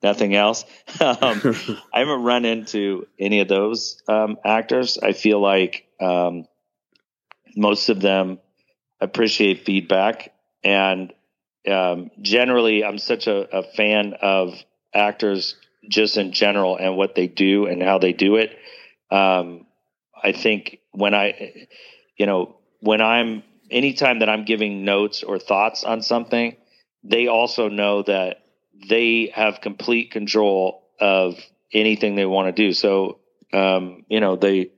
[0.02, 0.66] nothing else.
[1.00, 1.42] um,
[1.94, 4.98] I haven't run into any of those um, actors.
[5.02, 6.46] I feel like um,
[7.56, 8.40] most of them
[9.02, 11.14] appreciate feedback, and
[11.70, 14.56] um, generally, I'm such a, a, fan of
[14.94, 15.56] actors
[15.88, 18.58] just in general and what they do and how they do it.
[19.12, 19.66] Um,
[20.22, 21.68] I think when I,
[22.18, 26.56] you know, when I'm anytime that I'm giving notes or thoughts on something,
[27.04, 28.44] they also know that
[28.88, 31.40] they have complete control of
[31.74, 32.74] anything they want to do.
[32.74, 33.20] So,
[33.54, 34.72] um, you know, they,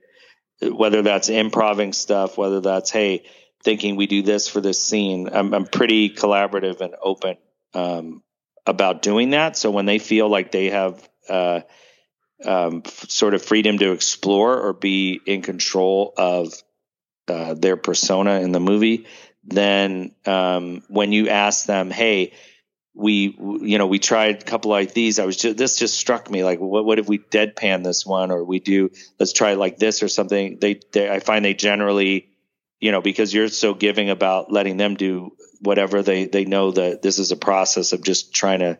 [0.60, 3.24] whether that's improving stuff, whether that's, Hey,
[3.62, 7.36] thinking we do this for this scene, I'm, I'm pretty collaborative and open,
[7.74, 8.22] um,
[8.66, 9.56] about doing that.
[9.56, 11.60] So when they feel like they have, uh,
[12.44, 16.52] um, sort of freedom to explore or be in control of,
[17.28, 19.06] uh, their persona in the movie,
[19.44, 22.32] then, um, when you ask them, Hey,
[22.94, 26.30] we you know we tried a couple like these i was just this just struck
[26.30, 29.78] me like what what if we deadpan this one or we do let's try like
[29.78, 30.58] this or something?
[30.60, 32.28] They, they i find they generally
[32.80, 37.00] you know because you're so giving about letting them do whatever they they know that
[37.00, 38.78] this is a process of just trying to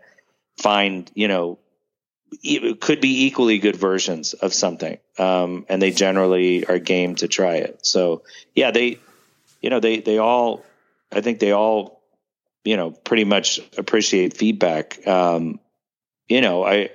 [0.58, 1.58] find you know
[2.42, 7.28] it could be equally good versions of something um, and they generally are game to
[7.28, 8.22] try it so
[8.54, 8.98] yeah they
[9.60, 10.64] you know they they all
[11.12, 12.02] i think they all
[12.64, 15.06] you know, pretty much appreciate feedback.
[15.06, 15.58] Um,
[16.28, 16.90] you know, I,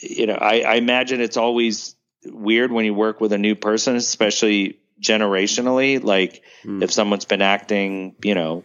[0.00, 3.96] you know, I, I imagine it's always weird when you work with a new person,
[3.96, 6.02] especially generationally.
[6.02, 6.82] Like mm.
[6.82, 8.64] if someone's been acting, you know,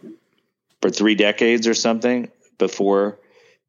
[0.80, 3.18] for three decades or something before,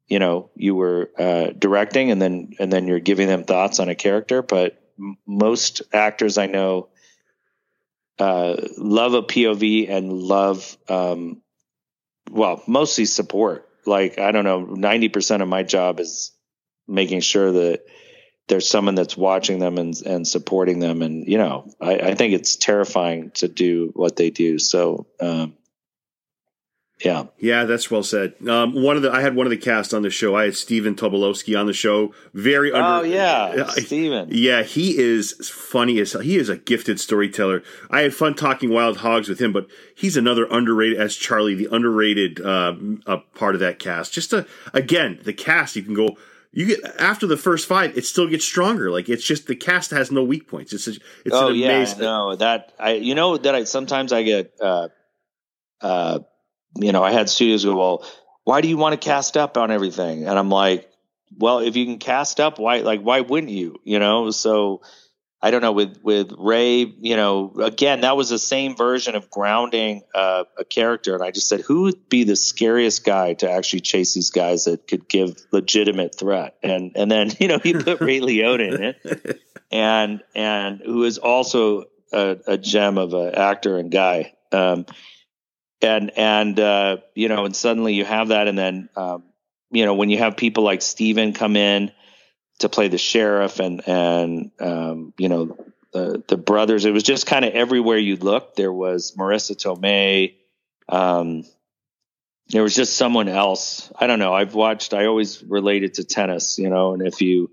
[0.08, 3.88] you know, you were uh, directing, and then and then you're giving them thoughts on
[3.88, 4.42] a character.
[4.42, 6.88] But m- most actors I know
[8.18, 11.42] uh, love a POV and love um,
[12.30, 13.68] well, mostly support.
[13.86, 16.32] like I don't know, ninety percent of my job is
[16.86, 17.84] making sure that
[18.48, 22.32] there's someone that's watching them and and supporting them, and you know, I, I think
[22.34, 24.58] it's terrifying to do what they do.
[24.58, 25.54] So, um,
[27.04, 28.34] yeah, yeah, that's well said.
[28.48, 30.34] Um, one of the I had one of the cast on the show.
[30.34, 32.12] I had Stephen Tobolowsky on the show.
[32.34, 32.88] Very under.
[32.88, 34.28] Oh yeah, Stephen.
[34.32, 37.62] Yeah, he is funny as he is a gifted storyteller.
[37.88, 41.68] I had fun talking Wild Hogs with him, but he's another underrated as Charlie, the
[41.70, 42.74] underrated uh,
[43.06, 44.12] uh, part of that cast.
[44.12, 44.44] Just a
[44.74, 46.16] again, the cast you can go.
[46.50, 48.90] You get after the first five, it still gets stronger.
[48.90, 50.72] Like it's just the cast has no weak points.
[50.72, 50.92] It's a,
[51.24, 52.00] it's oh an yeah, amazing.
[52.00, 54.88] no that I you know that I sometimes I get uh
[55.80, 56.20] uh
[56.74, 58.04] you know, I had studios go, well,
[58.44, 60.26] why do you want to cast up on everything?
[60.26, 60.90] And I'm like,
[61.36, 63.80] well, if you can cast up, why, like, why wouldn't you?
[63.84, 64.80] You know, so
[65.40, 66.80] I don't know with with Ray.
[66.80, 71.30] You know, again, that was the same version of grounding uh, a character, and I
[71.30, 75.08] just said, who would be the scariest guy to actually chase these guys that could
[75.08, 76.56] give legitimate threat?
[76.62, 79.40] And and then you know, he put Ray Liotta in it,
[79.70, 84.34] and and who is also a, a gem of an actor and guy.
[84.50, 84.86] Um,
[85.82, 89.24] and and uh, you know, and suddenly you have that, and then um,
[89.70, 91.92] you know when you have people like Stephen come in
[92.60, 95.56] to play the sheriff, and and um, you know
[95.92, 98.56] the the brothers, it was just kind of everywhere you looked.
[98.56, 100.34] There was Marisa Tomei.
[100.88, 101.44] Um,
[102.48, 103.92] there was just someone else.
[103.98, 104.32] I don't know.
[104.32, 104.94] I've watched.
[104.94, 107.50] I always related to tennis, you know, and if you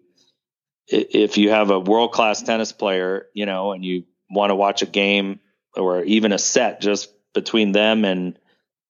[0.87, 4.81] if you have a world class tennis player, you know, and you want to watch
[4.81, 5.39] a game
[5.75, 8.39] or even a set just between them and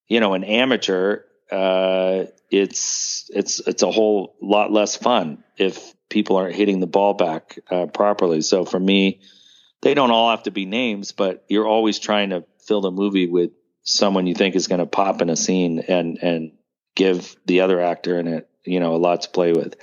[0.07, 6.37] you know an amateur uh, it's it's it's a whole lot less fun if people
[6.37, 8.41] aren't hitting the ball back uh, properly.
[8.41, 9.19] So for me
[9.81, 13.27] they don't all have to be names but you're always trying to fill the movie
[13.27, 13.51] with
[13.83, 16.53] someone you think is going to pop in a scene and and
[16.95, 19.75] give the other actor in it you know a lot to play with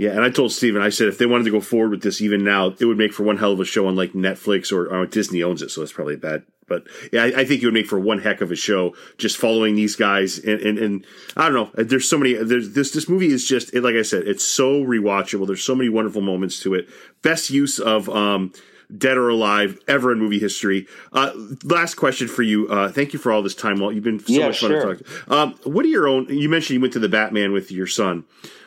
[0.00, 2.22] yeah, and I told Stephen, I said if they wanted to go forward with this
[2.22, 4.88] even now, it would make for one hell of a show on like Netflix or,
[4.88, 6.42] or Disney owns it, so it's probably bad.
[6.66, 9.36] But yeah, I, I, think it would make for one heck of a show just
[9.36, 10.38] following these guys.
[10.38, 12.32] And, and, and I don't know, there's so many.
[12.32, 15.46] There's this this movie is just like I said, it's so rewatchable.
[15.46, 16.88] There's so many wonderful moments to it.
[17.20, 18.54] Best use of um,
[18.96, 20.86] dead or alive ever in movie history.
[21.12, 21.32] Uh,
[21.62, 22.68] last question for you.
[22.68, 23.80] Uh, thank you for all this time.
[23.80, 24.94] Well, you've been so yeah, much fun sure.
[24.94, 25.26] to talk.
[25.26, 25.34] To.
[25.34, 26.26] Um, what are your own?
[26.30, 28.24] You mentioned you went to the Batman with your son.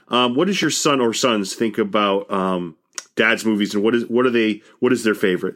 [0.07, 2.75] Um, what does your son or sons think about um,
[3.15, 4.61] dad's movies, and what is what are they?
[4.79, 5.55] What is their favorite?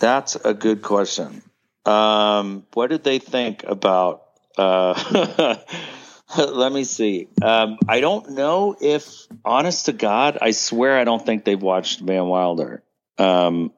[0.00, 1.42] That's a good question.
[1.84, 4.24] Um, what did they think about?
[4.56, 5.56] Uh,
[6.38, 7.28] let me see.
[7.42, 12.00] Um, I don't know if, honest to God, I swear I don't think they've watched
[12.00, 12.82] Van Wilder.
[13.18, 13.72] Um,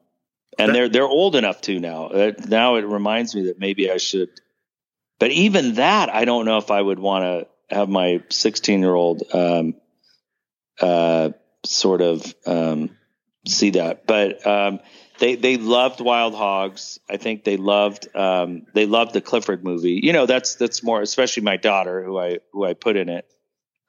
[0.59, 2.07] and they're they're old enough to now.
[2.07, 4.31] Uh, now it reminds me that maybe I should.
[5.19, 8.95] But even that, I don't know if I would want to have my 16 year
[8.95, 9.75] old um,
[10.81, 11.31] uh,
[11.65, 12.97] sort of um,
[13.47, 14.07] see that.
[14.07, 14.81] But um,
[15.19, 16.99] they they loved Wild Hogs.
[17.09, 20.01] I think they loved um, they loved the Clifford movie.
[20.03, 23.27] You know, that's that's more especially my daughter who I who I put in it.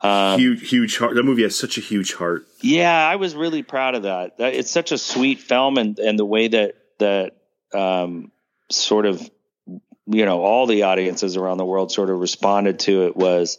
[0.01, 1.15] Um, huge huge heart.
[1.15, 2.45] That movie has such a huge heart.
[2.61, 4.37] Yeah, I was really proud of that.
[4.37, 7.35] that it's such a sweet film, and and the way that that
[7.73, 8.31] um,
[8.69, 9.27] sort of
[10.07, 13.57] you know all the audiences around the world sort of responded to it was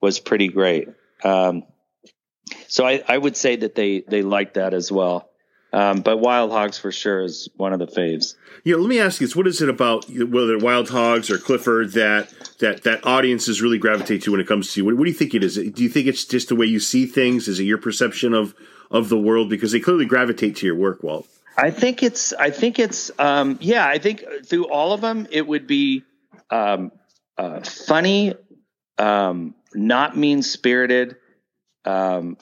[0.00, 0.88] was pretty great.
[1.24, 1.64] Um,
[2.68, 5.28] so I, I would say that they they liked that as well.
[5.70, 8.36] Um, but Wild Hogs for sure is one of the faves.
[8.64, 11.92] Yeah, let me ask you this: What is it about whether Wild Hogs or Clifford
[11.92, 14.86] that that that audiences really gravitate to when it comes to you?
[14.86, 15.56] What, what do you think it is?
[15.56, 17.48] Do you think it's just the way you see things?
[17.48, 18.54] Is it your perception of
[18.90, 19.50] of the world?
[19.50, 21.26] Because they clearly gravitate to your work, Walt.
[21.58, 22.32] I think it's.
[22.32, 23.10] I think it's.
[23.18, 26.04] Um, yeah, I think through all of them, it would be
[26.50, 26.92] um,
[27.36, 28.34] uh, funny,
[28.96, 31.16] um, not mean spirited,
[31.84, 32.36] um,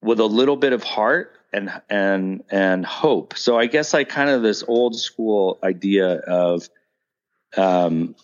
[0.00, 3.36] with a little bit of heart and and and hope.
[3.36, 6.68] So I guess like kind of this old school idea of
[7.58, 8.14] um,